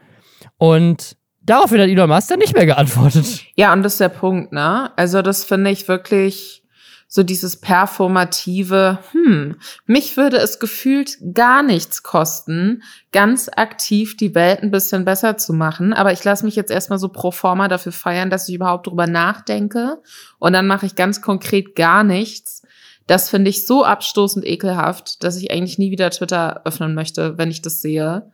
[0.56, 3.44] Und daraufhin hat Elon Musk dann nicht mehr geantwortet.
[3.56, 4.90] Ja, und das ist der Punkt, ne?
[4.96, 6.64] Also das finde ich wirklich
[7.10, 9.56] so dieses performative, hm,
[9.86, 12.82] mich würde es gefühlt gar nichts kosten,
[13.12, 15.94] ganz aktiv die Welt ein bisschen besser zu machen.
[15.94, 19.06] Aber ich lasse mich jetzt erstmal so pro forma dafür feiern, dass ich überhaupt drüber
[19.06, 20.02] nachdenke.
[20.38, 22.62] Und dann mache ich ganz konkret gar nichts.
[23.06, 27.50] Das finde ich so abstoßend ekelhaft, dass ich eigentlich nie wieder Twitter öffnen möchte, wenn
[27.50, 28.30] ich das sehe.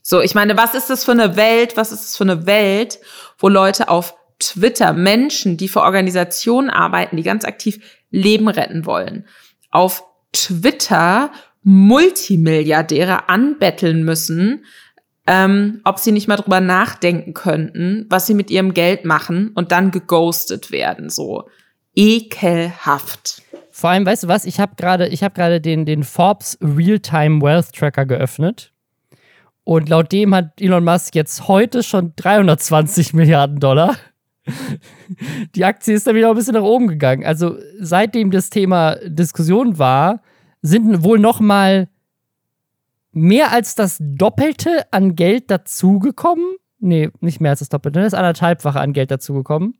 [0.00, 1.76] So, ich meine, was ist das für eine Welt?
[1.76, 2.98] Was ist das für eine Welt,
[3.36, 7.80] wo Leute auf Twitter Menschen, die für Organisationen arbeiten, die ganz aktiv
[8.10, 9.26] Leben retten wollen,
[9.70, 11.30] auf Twitter
[11.62, 14.64] Multimilliardäre anbetteln müssen,
[15.26, 19.72] ähm, ob sie nicht mal drüber nachdenken könnten, was sie mit ihrem Geld machen und
[19.72, 21.10] dann geghostet werden.
[21.10, 21.48] So
[21.94, 23.42] ekelhaft.
[23.70, 24.44] Vor allem, weißt du was?
[24.44, 28.72] Ich habe gerade, gerade den den Forbes Realtime Wealth Tracker geöffnet
[29.68, 33.96] und laut dem hat Elon Musk jetzt heute schon 320 Milliarden Dollar.
[35.54, 37.24] Die Aktie ist dann wieder ein bisschen nach oben gegangen.
[37.24, 40.22] Also seitdem das Thema Diskussion war,
[40.62, 41.88] sind wohl noch mal
[43.12, 46.56] mehr als das Doppelte an Geld dazugekommen.
[46.80, 49.76] Nee, nicht mehr als das Doppelte, das ist anderthalbfache an Geld dazugekommen,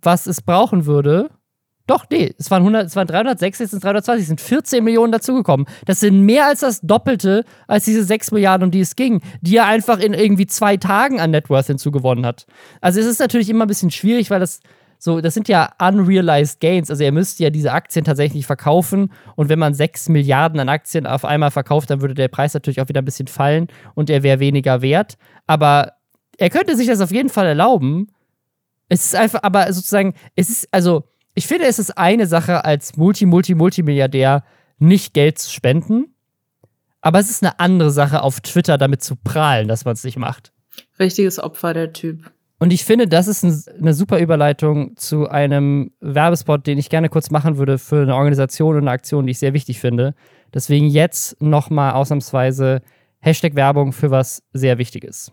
[0.00, 1.30] was es brauchen würde,
[1.86, 4.82] doch, nee, es waren, 100, es waren 306, jetzt sind es 320, es sind 14
[4.82, 5.66] Millionen dazugekommen.
[5.84, 9.56] Das sind mehr als das Doppelte als diese 6 Milliarden, um die es ging, die
[9.56, 12.46] er einfach in irgendwie zwei Tagen an Net Worth hinzugewonnen hat.
[12.80, 14.60] Also es ist natürlich immer ein bisschen schwierig, weil das
[14.98, 16.90] so, das sind ja unrealized gains.
[16.90, 19.12] Also er müsste ja diese Aktien tatsächlich verkaufen.
[19.34, 22.80] Und wenn man 6 Milliarden an Aktien auf einmal verkauft, dann würde der Preis natürlich
[22.80, 25.16] auch wieder ein bisschen fallen und er wäre weniger wert.
[25.46, 25.92] Aber
[26.38, 28.08] er könnte sich das auf jeden Fall erlauben.
[28.88, 31.04] Es ist einfach, aber sozusagen, es ist, also
[31.36, 34.42] ich finde, es ist eine Sache, als Multi, Multi, Multimilliardär
[34.78, 36.14] nicht Geld zu spenden.
[37.02, 40.16] Aber es ist eine andere Sache, auf Twitter damit zu prahlen, dass man es nicht
[40.16, 40.52] macht.
[40.98, 42.32] Richtiges Opfer, der Typ.
[42.58, 47.30] Und ich finde, das ist eine super Überleitung zu einem Werbespot, den ich gerne kurz
[47.30, 50.14] machen würde für eine Organisation und eine Aktion, die ich sehr wichtig finde.
[50.54, 52.80] Deswegen jetzt nochmal ausnahmsweise
[53.20, 55.32] Hashtag Werbung für was sehr Wichtiges.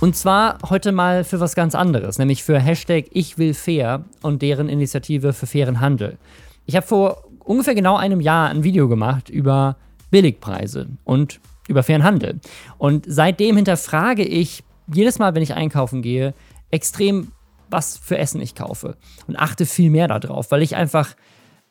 [0.00, 4.42] Und zwar heute mal für was ganz anderes, nämlich für Hashtag Ich will fair und
[4.42, 6.18] deren Initiative für fairen Handel.
[6.66, 9.76] Ich habe vor ungefähr genau einem Jahr ein Video gemacht über
[10.12, 12.38] Billigpreise und über fairen Handel.
[12.78, 16.32] Und seitdem hinterfrage ich jedes Mal, wenn ich einkaufen gehe,
[16.70, 17.32] extrem,
[17.68, 18.96] was für Essen ich kaufe
[19.26, 21.16] und achte viel mehr darauf, weil ich einfach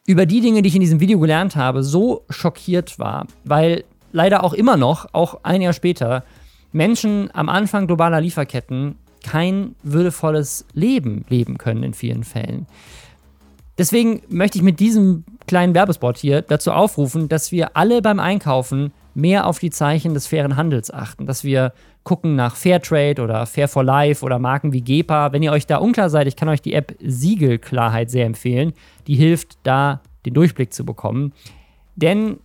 [0.05, 4.43] über die Dinge, die ich in diesem Video gelernt habe, so schockiert war, weil leider
[4.43, 6.23] auch immer noch, auch ein Jahr später,
[6.77, 12.67] Menschen am Anfang globaler Lieferketten kein würdevolles Leben leben können in vielen Fällen.
[13.77, 18.91] Deswegen möchte ich mit diesem kleinen Werbespot hier dazu aufrufen, dass wir alle beim Einkaufen
[19.13, 21.73] mehr auf die Zeichen des fairen Handels achten, dass wir
[22.03, 25.33] gucken nach Fairtrade oder Fair for Life oder Marken wie GEPA.
[25.33, 28.73] Wenn ihr euch da unklar seid, ich kann euch die App Siegelklarheit sehr empfehlen.
[29.07, 31.33] Die hilft da, den Durchblick zu bekommen.
[31.95, 32.37] Denn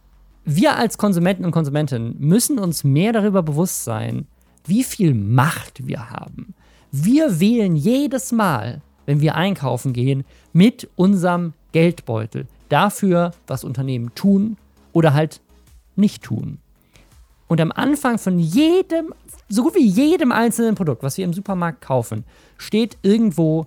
[0.45, 4.27] wir als Konsumenten und Konsumentinnen müssen uns mehr darüber bewusst sein,
[4.67, 6.55] wie viel Macht wir haben.
[6.91, 14.57] Wir wählen jedes Mal, wenn wir einkaufen gehen, mit unserem Geldbeutel dafür, was Unternehmen tun
[14.93, 15.41] oder halt
[15.97, 16.59] nicht tun.
[17.49, 19.13] Und am Anfang von jedem,
[19.49, 22.25] so gut wie jedem einzelnen Produkt, was wir im Supermarkt kaufen,
[22.57, 23.67] steht irgendwo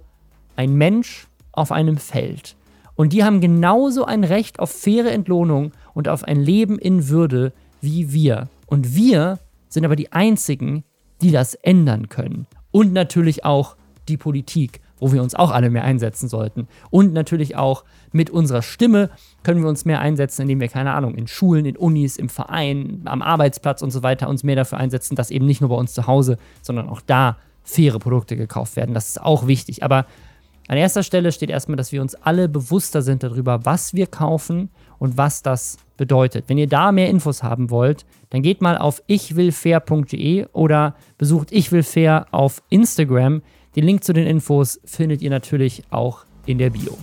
[0.56, 2.56] ein Mensch auf einem Feld.
[2.96, 7.52] Und die haben genauso ein Recht auf faire Entlohnung und auf ein Leben in Würde
[7.82, 8.50] wie wir.
[8.68, 9.40] Und wir
[9.70, 10.84] sind aber die Einzigen,
[11.22, 12.46] die das ändern können.
[12.72, 13.76] Und natürlich auch
[14.08, 16.68] die Politik, wo wir uns auch alle mehr einsetzen sollten.
[16.92, 19.10] Und natürlich auch mit unserer Stimme
[19.44, 23.02] können wir uns mehr einsetzen, indem wir, keine Ahnung, in Schulen, in Unis, im Verein,
[23.06, 25.94] am Arbeitsplatz und so weiter uns mehr dafür einsetzen, dass eben nicht nur bei uns
[25.94, 28.94] zu Hause, sondern auch da faire Produkte gekauft werden.
[28.94, 29.84] Das ist auch wichtig.
[29.84, 30.06] Aber
[30.68, 34.70] an erster Stelle steht erstmal, dass wir uns alle bewusster sind darüber, was wir kaufen
[35.00, 36.46] und was das bedeutet.
[36.48, 42.28] Wenn ihr da mehr Infos haben wollt, dann geht mal auf ichwillfair.de oder besucht ichwillfair
[42.32, 43.42] auf Instagram.
[43.76, 46.98] Den Link zu den Infos findet ihr natürlich auch in der Bio.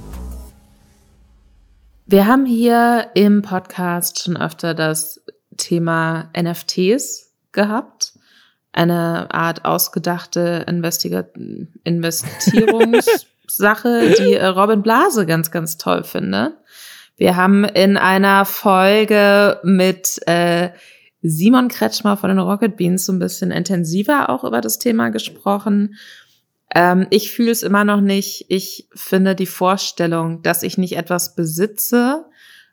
[2.06, 5.24] Wir haben hier im Podcast schon öfter das
[5.56, 8.12] Thema NFTs gehabt.
[8.72, 11.24] Eine Art ausgedachte Investiga
[11.84, 16.56] Investierungs Sache, die äh, Robin Blase ganz, ganz toll finde.
[17.22, 20.70] Wir haben in einer Folge mit äh,
[21.22, 25.94] Simon Kretschmer von den Rocket Beans so ein bisschen intensiver auch über das Thema gesprochen.
[26.74, 28.46] Ähm, ich fühle es immer noch nicht.
[28.48, 32.24] Ich finde die Vorstellung, dass ich nicht etwas besitze,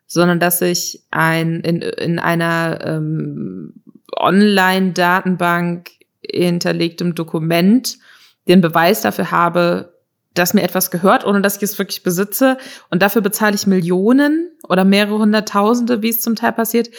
[0.08, 3.76] sondern dass ich ein in, in einer ähm,
[4.18, 5.92] Online-Datenbank
[6.28, 8.00] hinterlegtem Dokument
[8.48, 9.94] den Beweis dafür habe,
[10.34, 12.58] dass mir etwas gehört, ohne dass ich es wirklich besitze.
[12.90, 16.90] Und dafür bezahle ich Millionen oder mehrere hunderttausende, wie es zum Teil passiert.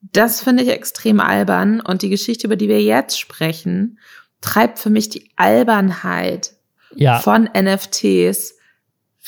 [0.00, 1.80] Das finde ich extrem albern.
[1.80, 3.98] Und die Geschichte, über die wir jetzt sprechen,
[4.40, 6.54] treibt für mich die Albernheit
[6.94, 7.18] ja.
[7.18, 8.54] von NFTs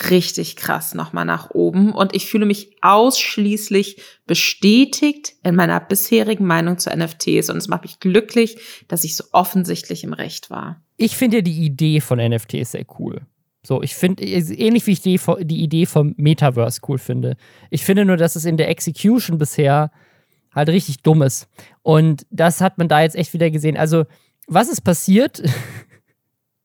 [0.09, 1.93] richtig krass nochmal nach oben.
[1.93, 7.51] Und ich fühle mich ausschließlich bestätigt in meiner bisherigen Meinung zu NFTs.
[7.51, 10.83] Und es macht mich glücklich, dass ich so offensichtlich im Recht war.
[10.97, 13.23] Ich finde die Idee von NFTs sehr cool.
[13.63, 17.37] So, ich finde, ähnlich wie ich die, die Idee vom Metaverse cool finde.
[17.69, 19.91] Ich finde nur, dass es in der Execution bisher
[20.55, 21.49] halt richtig dumm ist.
[21.83, 23.77] Und das hat man da jetzt echt wieder gesehen.
[23.77, 24.05] Also,
[24.47, 25.43] was ist passiert?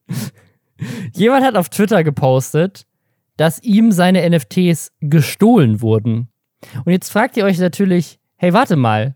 [1.13, 2.85] Jemand hat auf Twitter gepostet,
[3.37, 6.29] dass ihm seine NFTs gestohlen wurden.
[6.85, 9.15] Und jetzt fragt ihr euch natürlich, hey, warte mal,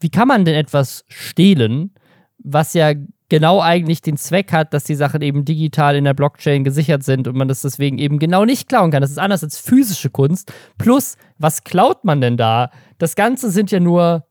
[0.00, 1.94] wie kann man denn etwas stehlen,
[2.38, 2.92] was ja
[3.32, 7.26] genau eigentlich den Zweck hat, dass die Sachen eben digital in der Blockchain gesichert sind
[7.26, 9.00] und man das deswegen eben genau nicht klauen kann.
[9.00, 10.52] Das ist anders als physische Kunst.
[10.76, 12.70] Plus, was klaut man denn da?
[12.98, 14.26] Das Ganze sind ja nur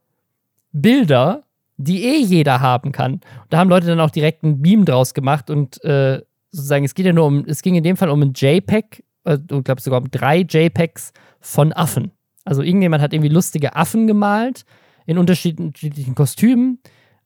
[0.70, 1.42] Bilder,
[1.78, 3.20] die eh jeder haben kann.
[3.50, 6.22] da haben Leute dann auch direkt einen Beam draus gemacht und äh,
[6.52, 9.34] sozusagen, es geht ja nur um, es ging in dem Fall um ein JPEG, äh,
[9.34, 12.12] ich glaube sogar um drei JPEGs von Affen.
[12.44, 14.64] Also irgendjemand hat irgendwie lustige Affen gemalt
[15.06, 16.78] in unterschiedlichen Kostümen.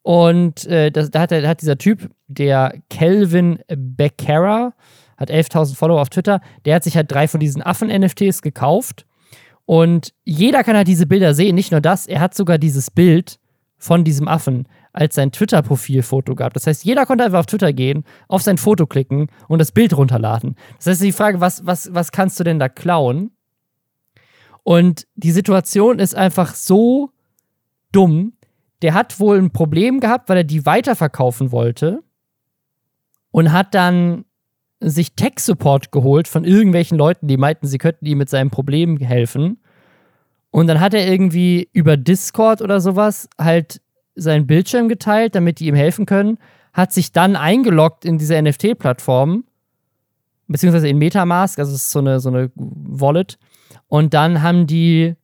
[0.06, 4.72] Und äh, das, da hat, da hat dieser Typ, der Kelvin Becerra,
[5.16, 9.04] hat 11.000 Follower auf Twitter, der hat sich halt drei von diesen Affen-NFTs gekauft.
[9.64, 11.56] Und jeder kann halt diese Bilder sehen.
[11.56, 13.40] Nicht nur das, er hat sogar dieses Bild
[13.78, 16.54] von diesem Affen als sein Twitter-Profilfoto gab.
[16.54, 19.96] Das heißt, jeder konnte einfach auf Twitter gehen, auf sein Foto klicken und das Bild
[19.96, 20.54] runterladen.
[20.76, 23.32] Das heißt, die Frage, was, was, was kannst du denn da klauen?
[24.62, 27.10] Und die Situation ist einfach so
[27.90, 28.34] dumm.
[28.82, 32.02] Der hat wohl ein Problem gehabt, weil er die weiterverkaufen wollte
[33.30, 34.24] und hat dann
[34.80, 39.58] sich Tech-Support geholt von irgendwelchen Leuten, die meinten, sie könnten ihm mit seinem Problem helfen.
[40.50, 43.80] Und dann hat er irgendwie über Discord oder sowas halt
[44.14, 46.38] seinen Bildschirm geteilt, damit die ihm helfen können,
[46.72, 49.44] hat sich dann eingeloggt in diese NFT-Plattform,
[50.46, 53.38] beziehungsweise in Metamask, also ist so eine, so eine Wallet.
[53.88, 55.14] Und dann haben die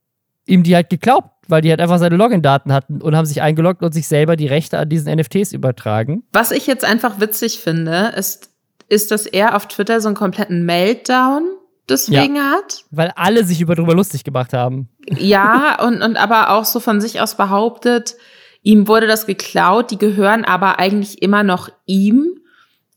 [0.46, 3.82] ihm die halt geglaubt, weil die halt einfach seine Login-Daten hatten und haben sich eingeloggt
[3.82, 6.22] und sich selber die Rechte an diesen NFTs übertragen.
[6.32, 8.50] Was ich jetzt einfach witzig finde, ist,
[8.88, 11.42] ist, dass er auf Twitter so einen kompletten Meltdown
[11.88, 12.84] deswegen ja, hat.
[12.90, 14.88] Weil alle sich über drüber lustig gemacht haben.
[15.18, 18.16] Ja, und, und aber auch so von sich aus behauptet,
[18.62, 22.38] Ihm wurde das geklaut, die gehören aber eigentlich immer noch ihm,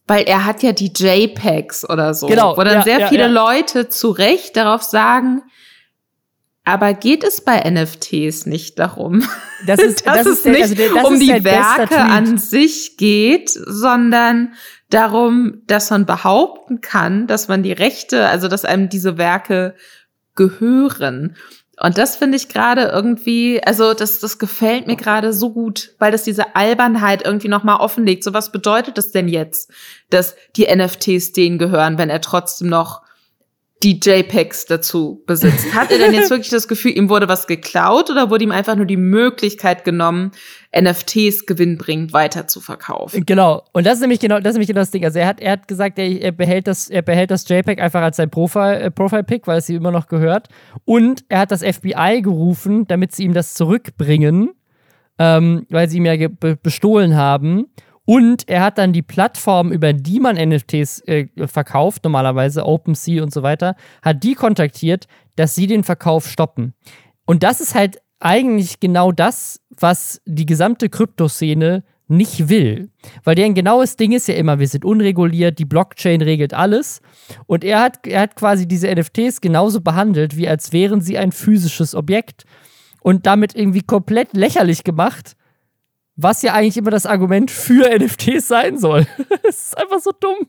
[0.06, 2.28] weil er hat ja die JPEGs oder so.
[2.28, 2.56] Genau.
[2.56, 3.26] Wo dann ja, sehr ja, viele.
[3.26, 5.42] Leute zu Recht darauf sagen,
[6.66, 9.22] aber geht es bei NFTs nicht darum,
[9.66, 14.52] das ist, dass das es nicht also das um die Werke an sich geht, sondern
[14.90, 19.76] darum, dass man behaupten kann, dass man die Rechte, also dass einem diese Werke
[20.34, 21.36] gehören.
[21.80, 26.10] Und das finde ich gerade irgendwie, also das, das gefällt mir gerade so gut, weil
[26.10, 28.24] das diese Albernheit irgendwie nochmal offenlegt.
[28.24, 29.70] So was bedeutet das denn jetzt,
[30.10, 33.05] dass die NFTs denen gehören, wenn er trotzdem noch
[33.82, 35.74] die JPEGs dazu besitzt.
[35.74, 38.74] Hat er denn jetzt wirklich das Gefühl, ihm wurde was geklaut oder wurde ihm einfach
[38.74, 40.32] nur die Möglichkeit genommen,
[40.74, 43.26] NFTs gewinnbringend weiter zu verkaufen?
[43.26, 43.64] Genau.
[43.72, 45.04] Und das ist nämlich genau, das ist nämlich genau das Ding.
[45.04, 48.00] Also er hat, er hat gesagt, er, er behält das, er behält das JPEG einfach
[48.00, 50.48] als sein Profile, äh, Profile-Pick, weil es ihm immer noch gehört.
[50.86, 54.52] Und er hat das FBI gerufen, damit sie ihm das zurückbringen,
[55.18, 56.28] ähm, weil sie ihm ja
[56.62, 57.66] bestohlen haben.
[58.06, 63.32] Und er hat dann die Plattform, über die man NFTs äh, verkauft, normalerweise OpenSea und
[63.32, 66.72] so weiter, hat die kontaktiert, dass sie den Verkauf stoppen.
[67.26, 72.90] Und das ist halt eigentlich genau das, was die gesamte Kryptoszene nicht will.
[73.24, 77.00] Weil deren genaues Ding ist ja immer, wir sind unreguliert, die Blockchain regelt alles.
[77.46, 81.32] Und er hat, er hat quasi diese NFTs genauso behandelt, wie als wären sie ein
[81.32, 82.44] physisches Objekt.
[83.00, 85.35] Und damit irgendwie komplett lächerlich gemacht,
[86.16, 89.06] was ja eigentlich immer das Argument für NFTs sein soll.
[89.48, 90.48] Es ist einfach so dumm.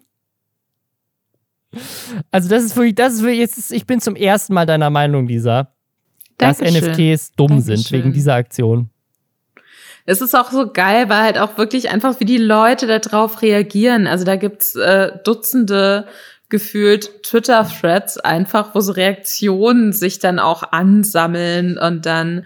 [2.31, 5.27] Also, das ist wirklich, das ist wirklich, jetzt, ich bin zum ersten Mal deiner Meinung,
[5.27, 5.73] Lisa,
[6.37, 7.77] dass NFTs dumm Dankeschön.
[7.77, 8.89] sind wegen dieser Aktion.
[10.05, 14.07] Es ist auch so geil, weil halt auch wirklich einfach, wie die Leute darauf reagieren.
[14.07, 16.07] Also da gibt's äh, Dutzende
[16.47, 22.45] gefühlt Twitter-Threads einfach, wo so Reaktionen sich dann auch ansammeln und dann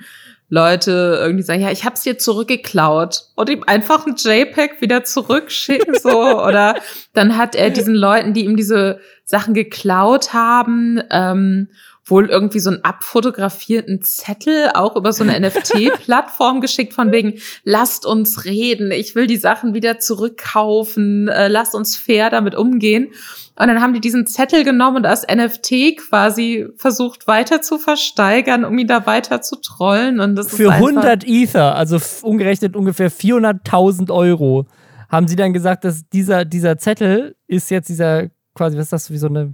[0.52, 5.96] Leute irgendwie sagen, ja, ich hab's dir zurückgeklaut und ihm einfach ein JPEG wieder zurückschicken
[5.98, 6.12] so
[6.46, 6.76] oder
[7.14, 11.70] dann hat er diesen Leuten, die ihm diese Sachen geklaut haben, ähm,
[12.04, 18.06] wohl irgendwie so einen abfotografierten Zettel auch über so eine NFT-Plattform geschickt von wegen, lasst
[18.06, 23.14] uns reden, ich will die Sachen wieder zurückkaufen, äh, lasst uns fair damit umgehen.
[23.62, 28.66] Und dann haben die diesen Zettel genommen und als NFT quasi versucht weiter zu versteigern,
[28.66, 30.20] um ihn da weiter zu trollen.
[30.20, 34.66] Und das Für 100 Ether, also umgerechnet ungefähr 400.000 Euro,
[35.10, 39.12] haben sie dann gesagt, dass dieser, dieser Zettel ist jetzt dieser, quasi, was ist das,
[39.12, 39.54] wie so eine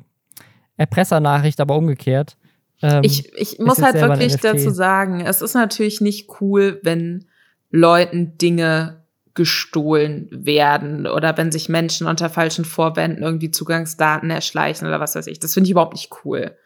[0.78, 2.38] Erpressernachricht, aber umgekehrt.
[2.82, 7.26] Ähm, ich ich muss halt wirklich dazu sagen, es ist natürlich nicht cool, wenn
[7.72, 9.04] Leuten Dinge
[9.38, 15.28] gestohlen werden oder wenn sich Menschen unter falschen Vorwänden irgendwie Zugangsdaten erschleichen oder was weiß
[15.28, 15.40] ich.
[15.40, 16.58] Das finde ich überhaupt nicht cool.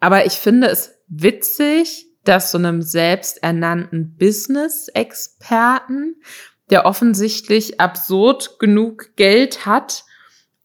[0.00, 6.16] Aber ich finde es witzig, dass so einem selbsternannten Business-Experten,
[6.70, 10.04] der offensichtlich absurd genug Geld hat,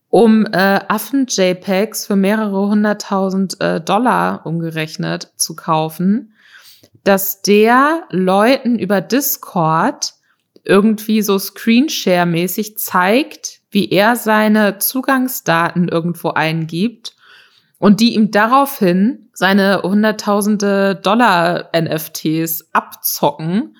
[0.07, 6.31] um äh, Affen-JPEGs für mehrere hunderttausend äh, Dollar umgerechnet zu kaufen,
[7.03, 10.13] dass der Leuten über Discord
[10.67, 17.15] irgendwie so Screenshare-mäßig zeigt, wie er seine Zugangsdaten irgendwo eingibt
[17.79, 23.77] und die ihm daraufhin seine hunderttausende Dollar NFTs abzocken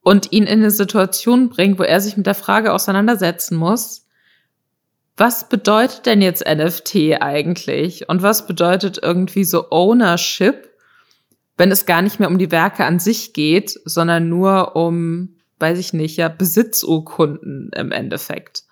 [0.00, 4.06] und ihn in eine Situation bringen, wo er sich mit der Frage auseinandersetzen muss,
[5.16, 8.08] was bedeutet denn jetzt NFT eigentlich?
[8.08, 10.68] Und was bedeutet irgendwie so Ownership,
[11.56, 15.78] wenn es gar nicht mehr um die Werke an sich geht, sondern nur um, weiß
[15.78, 18.64] ich nicht, ja, Besitzurkunden im Endeffekt.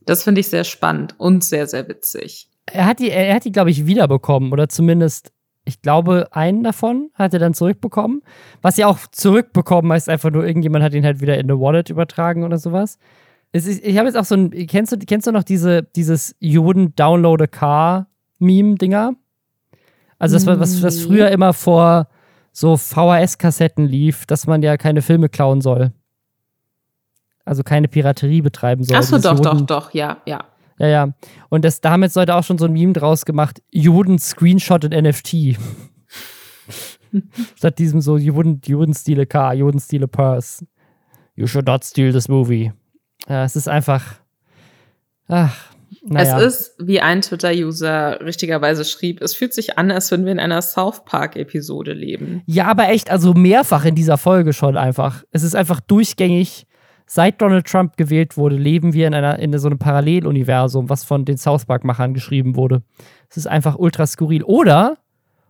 [0.00, 2.48] Das finde ich sehr spannend und sehr, sehr witzig.
[2.66, 5.32] Er hat die, er hat die, glaube ich, wiederbekommen oder zumindest,
[5.64, 8.22] ich glaube, einen davon hat er dann zurückbekommen.
[8.62, 11.90] Was ja auch zurückbekommen heißt einfach nur, irgendjemand hat ihn halt wieder in eine Wallet
[11.90, 12.98] übertragen oder sowas.
[13.52, 16.62] Ist, ich habe jetzt auch so ein, kennst du, kennst du noch diese, dieses You
[16.62, 19.14] wouldn't download a car Meme-Dinger?
[20.18, 22.08] Also das war, was, was früher immer vor
[22.52, 25.92] so VHS-Kassetten lief, dass man ja keine Filme klauen soll.
[27.48, 28.98] Also keine Piraterie betreiben soll.
[28.98, 30.44] Achso, doch, doch, doch, ja, ja.
[30.78, 31.08] Ja, ja.
[31.48, 34.20] Und das, da haben jetzt Leute auch schon so ein Meme draus gemacht, you wouldn't
[34.20, 35.56] screenshot an NFT.
[37.56, 40.62] Statt diesem so, you wouldn't, you wouldn't steal a car, you wouldn't steal a purse.
[41.36, 42.70] You should not steal this movie.
[43.26, 44.16] Ja, es ist einfach.
[45.28, 45.56] Ach,
[46.04, 46.38] naja.
[46.38, 50.38] Es ist, wie ein Twitter-User richtigerweise schrieb, es fühlt sich an, als würden wir in
[50.38, 52.42] einer South Park-Episode leben.
[52.44, 55.24] Ja, aber echt, also mehrfach in dieser Folge schon einfach.
[55.30, 56.66] Es ist einfach durchgängig.
[57.10, 61.24] Seit Donald Trump gewählt wurde, leben wir in, einer, in so einem Paralleluniversum, was von
[61.24, 62.82] den South Park-Machern geschrieben wurde.
[63.30, 64.42] Es ist einfach ultra skurril.
[64.42, 64.98] Oder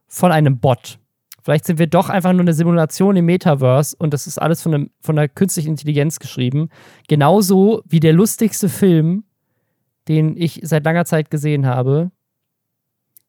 [0.07, 1.01] von einem Bot.
[1.43, 4.75] Vielleicht sind wir doch einfach nur eine Simulation im Metaverse und das ist alles von,
[4.75, 6.69] einem, von einer künstlichen Intelligenz geschrieben.
[7.09, 9.25] Genauso wie der lustigste Film,
[10.07, 12.13] den ich seit langer Zeit gesehen habe.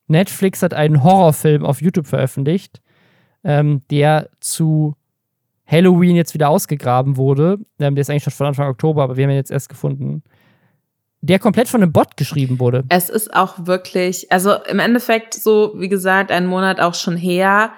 [0.08, 2.82] Netflix hat einen Horrorfilm auf YouTube veröffentlicht,
[3.44, 4.96] ähm, der zu
[5.70, 7.60] Halloween jetzt wieder ausgegraben wurde.
[7.80, 10.24] Ähm, der ist eigentlich schon von Anfang Oktober, aber wir haben ihn jetzt erst gefunden.
[11.22, 12.86] Der komplett von einem Bot geschrieben wurde.
[12.90, 17.74] Es ist auch wirklich, also im Endeffekt so, wie gesagt, einen Monat auch schon her.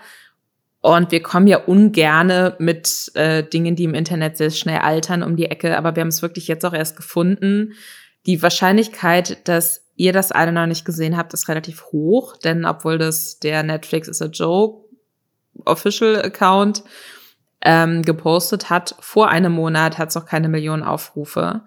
[0.82, 5.36] Und wir kommen ja ungerne mit äh, Dingen, die im Internet sehr schnell altern, um
[5.36, 5.78] die Ecke.
[5.78, 7.74] Aber wir haben es wirklich jetzt auch erst gefunden.
[8.26, 12.38] Die Wahrscheinlichkeit, dass ihr das alle noch nicht gesehen habt, ist relativ hoch.
[12.38, 14.88] Denn obwohl das der Netflix is a Joke
[15.66, 16.84] Official Account
[17.64, 21.62] ähm, gepostet hat, vor einem Monat hat es noch keine Millionen Aufrufe.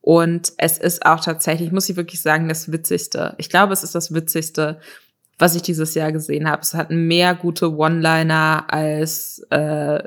[0.00, 3.34] Und es ist auch tatsächlich, muss ich wirklich sagen, das Witzigste.
[3.38, 4.80] Ich glaube, es ist das Witzigste,
[5.38, 6.62] was ich dieses Jahr gesehen habe.
[6.62, 10.02] Es hat mehr gute One-Liner als äh,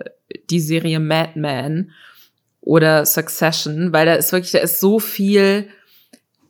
[0.50, 1.92] die Serie Mad Men
[2.60, 5.70] oder Succession, weil da ist wirklich, da ist so viel.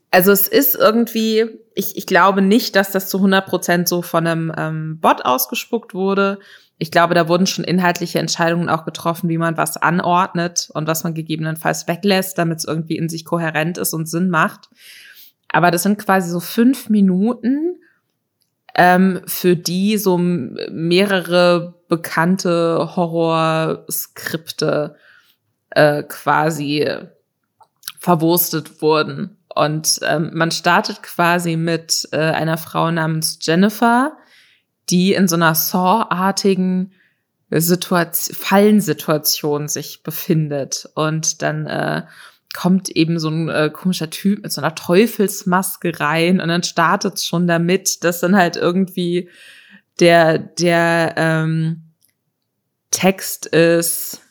[0.09, 4.27] Also es ist irgendwie, ich, ich glaube nicht, dass das zu 100 Prozent so von
[4.27, 6.39] einem ähm, Bot ausgespuckt wurde.
[6.81, 11.03] Ich glaube, da wurden schon inhaltliche Entscheidungen auch getroffen, wie man was anordnet und was
[11.03, 14.67] man gegebenenfalls weglässt, damit es irgendwie in sich kohärent ist und Sinn macht.
[15.49, 17.75] Aber das sind quasi so fünf Minuten,
[18.73, 24.95] ähm, für die so mehrere bekannte Horrorskripte
[25.69, 26.89] äh, quasi
[27.99, 29.37] verwurstet wurden.
[29.53, 34.17] Und ähm, man startet quasi mit äh, einer Frau namens Jennifer,
[34.91, 36.91] die in so einer Saw-artigen
[37.49, 42.03] Situation, Fallensituation sich befindet und dann äh,
[42.53, 47.21] kommt eben so ein äh, komischer Typ mit so einer Teufelsmaske rein und dann startet
[47.21, 49.29] schon damit, dass dann halt irgendwie
[49.99, 51.91] der, der, ähm,
[52.91, 54.21] Text ist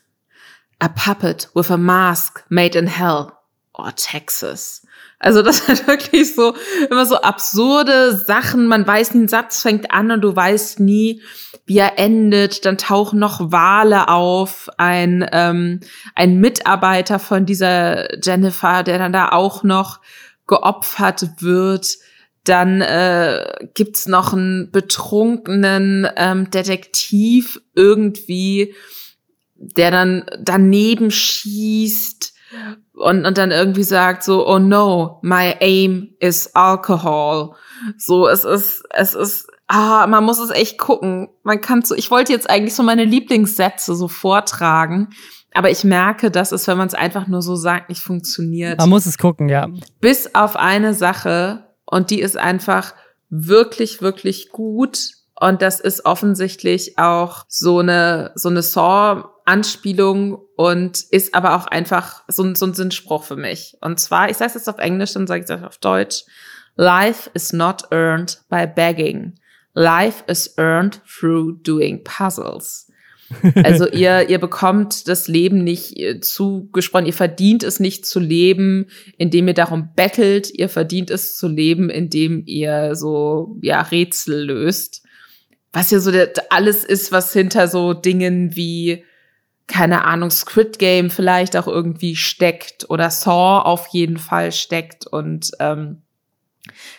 [0.79, 3.33] A puppet with a mask made in hell
[3.75, 4.87] or Texas.
[5.21, 6.55] Also das hat wirklich so
[6.91, 8.67] immer so absurde Sachen.
[8.67, 11.23] Man weiß ein Satz fängt an und du weißt nie,
[11.67, 12.65] wie er endet.
[12.65, 14.69] Dann tauchen noch Wale auf.
[14.79, 15.81] Ein ähm,
[16.17, 20.01] ein Mitarbeiter von dieser Jennifer, der dann da auch noch
[20.49, 21.99] geopfert wird.
[22.45, 28.75] Dann äh, gibt's noch einen betrunkenen ähm, Detektiv irgendwie,
[29.55, 32.33] der dann daneben schießt
[33.01, 37.55] und, und dann irgendwie sagt so, oh no, my aim is alcohol.
[37.97, 41.29] So, es ist, es ist, ah, man muss es echt gucken.
[41.43, 45.09] Man kann so, ich wollte jetzt eigentlich so meine Lieblingssätze so vortragen,
[45.53, 48.79] aber ich merke, dass es, wenn man es einfach nur so sagt, nicht funktioniert.
[48.79, 49.69] Man muss es gucken, ja.
[50.01, 52.95] Bis auf eine Sache, und die ist einfach
[53.29, 55.11] wirklich, wirklich gut.
[55.41, 62.23] Und das ist offensichtlich auch so eine, so eine Saw-Anspielung und ist aber auch einfach
[62.29, 63.75] so, ein so ein Sinnspruch für mich.
[63.81, 66.25] Und zwar, ich sage es jetzt auf Englisch, dann sage ich es auf Deutsch.
[66.77, 69.35] Life is not earned by begging.
[69.73, 72.87] Life is earned through doing puzzles.
[73.63, 78.89] Also ihr, ihr bekommt das Leben nicht äh, zugesprochen, ihr verdient es nicht zu leben,
[79.19, 85.05] indem ihr darum bettelt, ihr verdient es zu leben, indem ihr so, ja, Rätsel löst.
[85.73, 89.05] Was ja so der, alles ist, was hinter so Dingen wie,
[89.67, 95.53] keine Ahnung, Squid Game vielleicht auch irgendwie steckt oder Saw auf jeden Fall steckt und
[95.61, 96.03] ähm,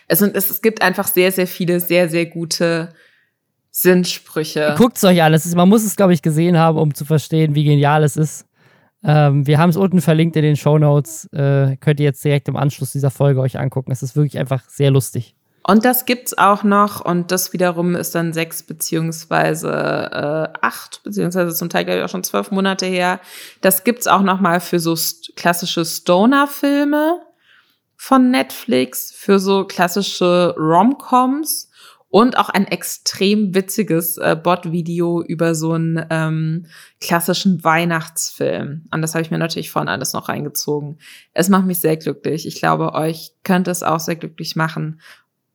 [0.07, 2.89] es, es, gibt einfach sehr, sehr viele sehr, sehr gute
[3.71, 4.75] Sinnsprüche.
[4.77, 5.33] Guckt es euch an.
[5.33, 8.45] Ist, man muss es, glaube ich, gesehen haben, um zu verstehen, wie genial es ist.
[9.03, 11.25] Ähm, wir haben es unten verlinkt in den Show Notes.
[11.31, 13.91] Äh, könnt ihr jetzt direkt im Anschluss dieser Folge euch angucken.
[13.91, 15.35] Es ist wirklich einfach sehr lustig.
[15.63, 21.53] Und das gibt's auch noch und das wiederum ist dann sechs beziehungsweise äh, acht beziehungsweise
[21.53, 23.19] zum Teil glaube ich auch schon zwölf Monate her.
[23.61, 27.21] Das gibt's auch noch mal für so st klassische Stoner-Filme
[27.95, 31.69] von Netflix, für so klassische Romcoms
[32.11, 36.65] und auch ein extrem witziges äh, Bot-Video über so einen ähm,
[36.99, 38.87] klassischen Weihnachtsfilm.
[38.91, 40.99] Und das habe ich mir natürlich vorhin alles noch reingezogen.
[41.33, 42.45] Es macht mich sehr glücklich.
[42.45, 44.99] Ich glaube, euch könnte es auch sehr glücklich machen.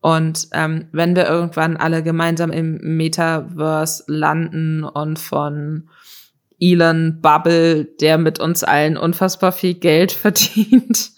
[0.00, 5.88] Und ähm, wenn wir irgendwann alle gemeinsam im Metaverse landen und von
[6.60, 11.12] Elon Bubble, der mit uns allen unfassbar viel Geld verdient,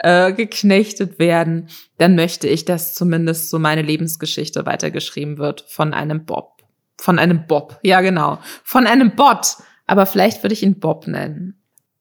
[0.00, 6.24] äh, geknechtet werden, dann möchte ich, dass zumindest so meine Lebensgeschichte weitergeschrieben wird von einem
[6.24, 6.62] Bob.
[7.00, 8.38] Von einem Bob, ja genau.
[8.64, 9.56] Von einem Bot.
[9.86, 11.57] Aber vielleicht würde ich ihn Bob nennen.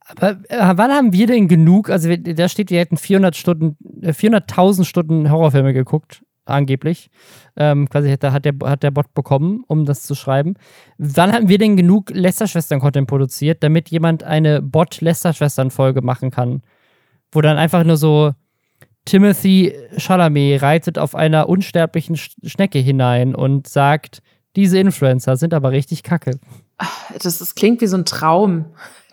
[0.08, 1.90] Aber äh, wann haben wir denn genug?
[1.90, 7.10] Also da steht, wir hätten 400 Stunden, äh, 400.000 Stunden Horrorfilme geguckt, angeblich.
[7.56, 10.56] Ähm, quasi hat, hat, der, hat der Bot bekommen, um das zu schreiben.
[10.98, 16.62] Wann haben wir denn genug Lester-Schwestern-Content produziert, damit jemand eine Bot-Lester-Schwestern-Folge machen kann?
[17.32, 18.34] wo dann einfach nur so
[19.06, 24.22] Timothy Chalamet reitet auf einer unsterblichen Schnecke hinein und sagt,
[24.56, 26.40] diese Influencer sind aber richtig kacke.
[27.22, 28.66] Das, das klingt wie so ein Traum,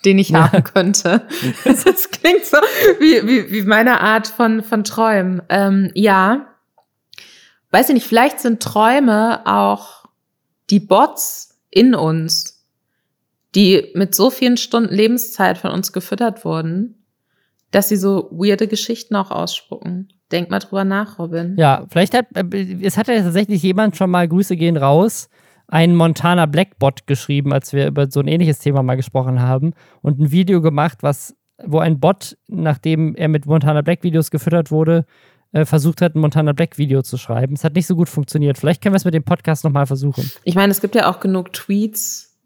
[0.05, 0.53] den ich ja.
[0.53, 1.27] haben könnte.
[1.65, 2.59] Das, das klingt so
[2.99, 5.43] wie, wie, wie meine Art von, von Träumen.
[5.49, 6.47] Ähm, ja,
[7.71, 10.05] weiß ich nicht, vielleicht sind Träume auch
[10.71, 12.67] die Bots in uns,
[13.55, 17.05] die mit so vielen Stunden Lebenszeit von uns gefüttert wurden,
[17.71, 20.09] dass sie so weirde Geschichten auch ausspucken.
[20.31, 21.57] Denk mal drüber nach, Robin.
[21.59, 25.29] Ja, vielleicht hat, äh, es hat ja tatsächlich jemand schon mal, Grüße gehen raus,
[25.75, 30.21] einen Montana Blackbot geschrieben, als wir über so ein ähnliches Thema mal gesprochen haben und
[30.21, 35.05] ein Video gemacht, was, wo ein Bot, nachdem er mit Montana Black Videos gefüttert wurde,
[35.51, 37.55] äh, versucht hat, ein Montana Black Video zu schreiben.
[37.55, 38.57] Es hat nicht so gut funktioniert.
[38.57, 40.31] Vielleicht können wir es mit dem Podcast nochmal versuchen.
[40.45, 42.39] Ich meine, es gibt ja auch genug Tweets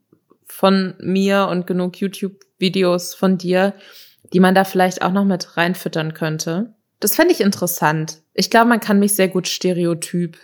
[0.47, 3.75] von mir und genug YouTube-Videos von dir,
[4.33, 6.73] die man da vielleicht auch noch mit reinfüttern könnte.
[6.99, 8.23] Das fände ich interessant.
[8.33, 10.39] Ich glaube, man kann mich sehr gut stereotyp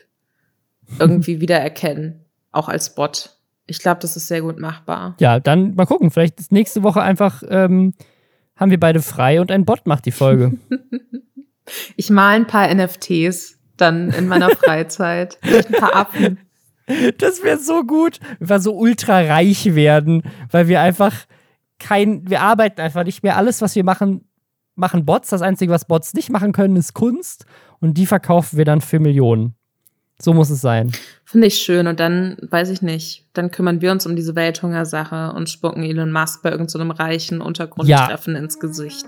[0.99, 2.24] irgendwie wiedererkennen,
[2.55, 3.37] auch als Bot.
[3.67, 5.17] Ich glaube, das ist sehr gut machbar.
[5.21, 6.11] Ja, dann mal gucken.
[6.11, 7.95] Vielleicht ist nächste Woche einfach ähm,
[8.57, 10.59] haben wir beide frei und ein Bot macht die Folge.
[11.97, 15.39] ich mal ein paar NFTs dann in meiner Freizeit.
[15.43, 16.39] ein paar Affen.
[17.19, 21.15] Das wäre so gut, wenn wir so ultra reich werden, weil wir einfach
[21.79, 23.37] kein, wir arbeiten einfach nicht mehr.
[23.37, 24.29] Alles, was wir machen,
[24.75, 25.31] machen Bots.
[25.31, 27.47] Das Einzige, was Bots nicht machen können, ist Kunst.
[27.81, 29.57] Und die verkaufen wir dann für Millionen.
[30.21, 30.93] So muss es sein.
[31.25, 31.87] Finde ich schön.
[31.87, 36.13] Und dann, weiß ich nicht, dann kümmern wir uns um diese Welthungersache und spucken Elon
[36.13, 38.41] Musk bei irgendeinem so reichen Untergrundtreffen ja.
[38.41, 39.07] ins Gesicht.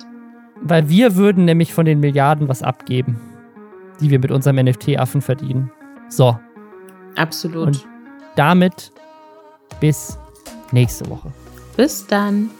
[0.61, 3.21] Weil wir würden nämlich von den Milliarden was abgeben,
[4.01, 5.71] die wir mit unserem NFT-Affen verdienen.
[6.09, 6.39] So.
[7.15, 7.67] Absolut.
[7.69, 7.87] Und
[8.35, 8.91] damit
[9.81, 10.19] bis
[10.73, 11.33] nächste Woche.
[11.77, 12.51] Bis dann.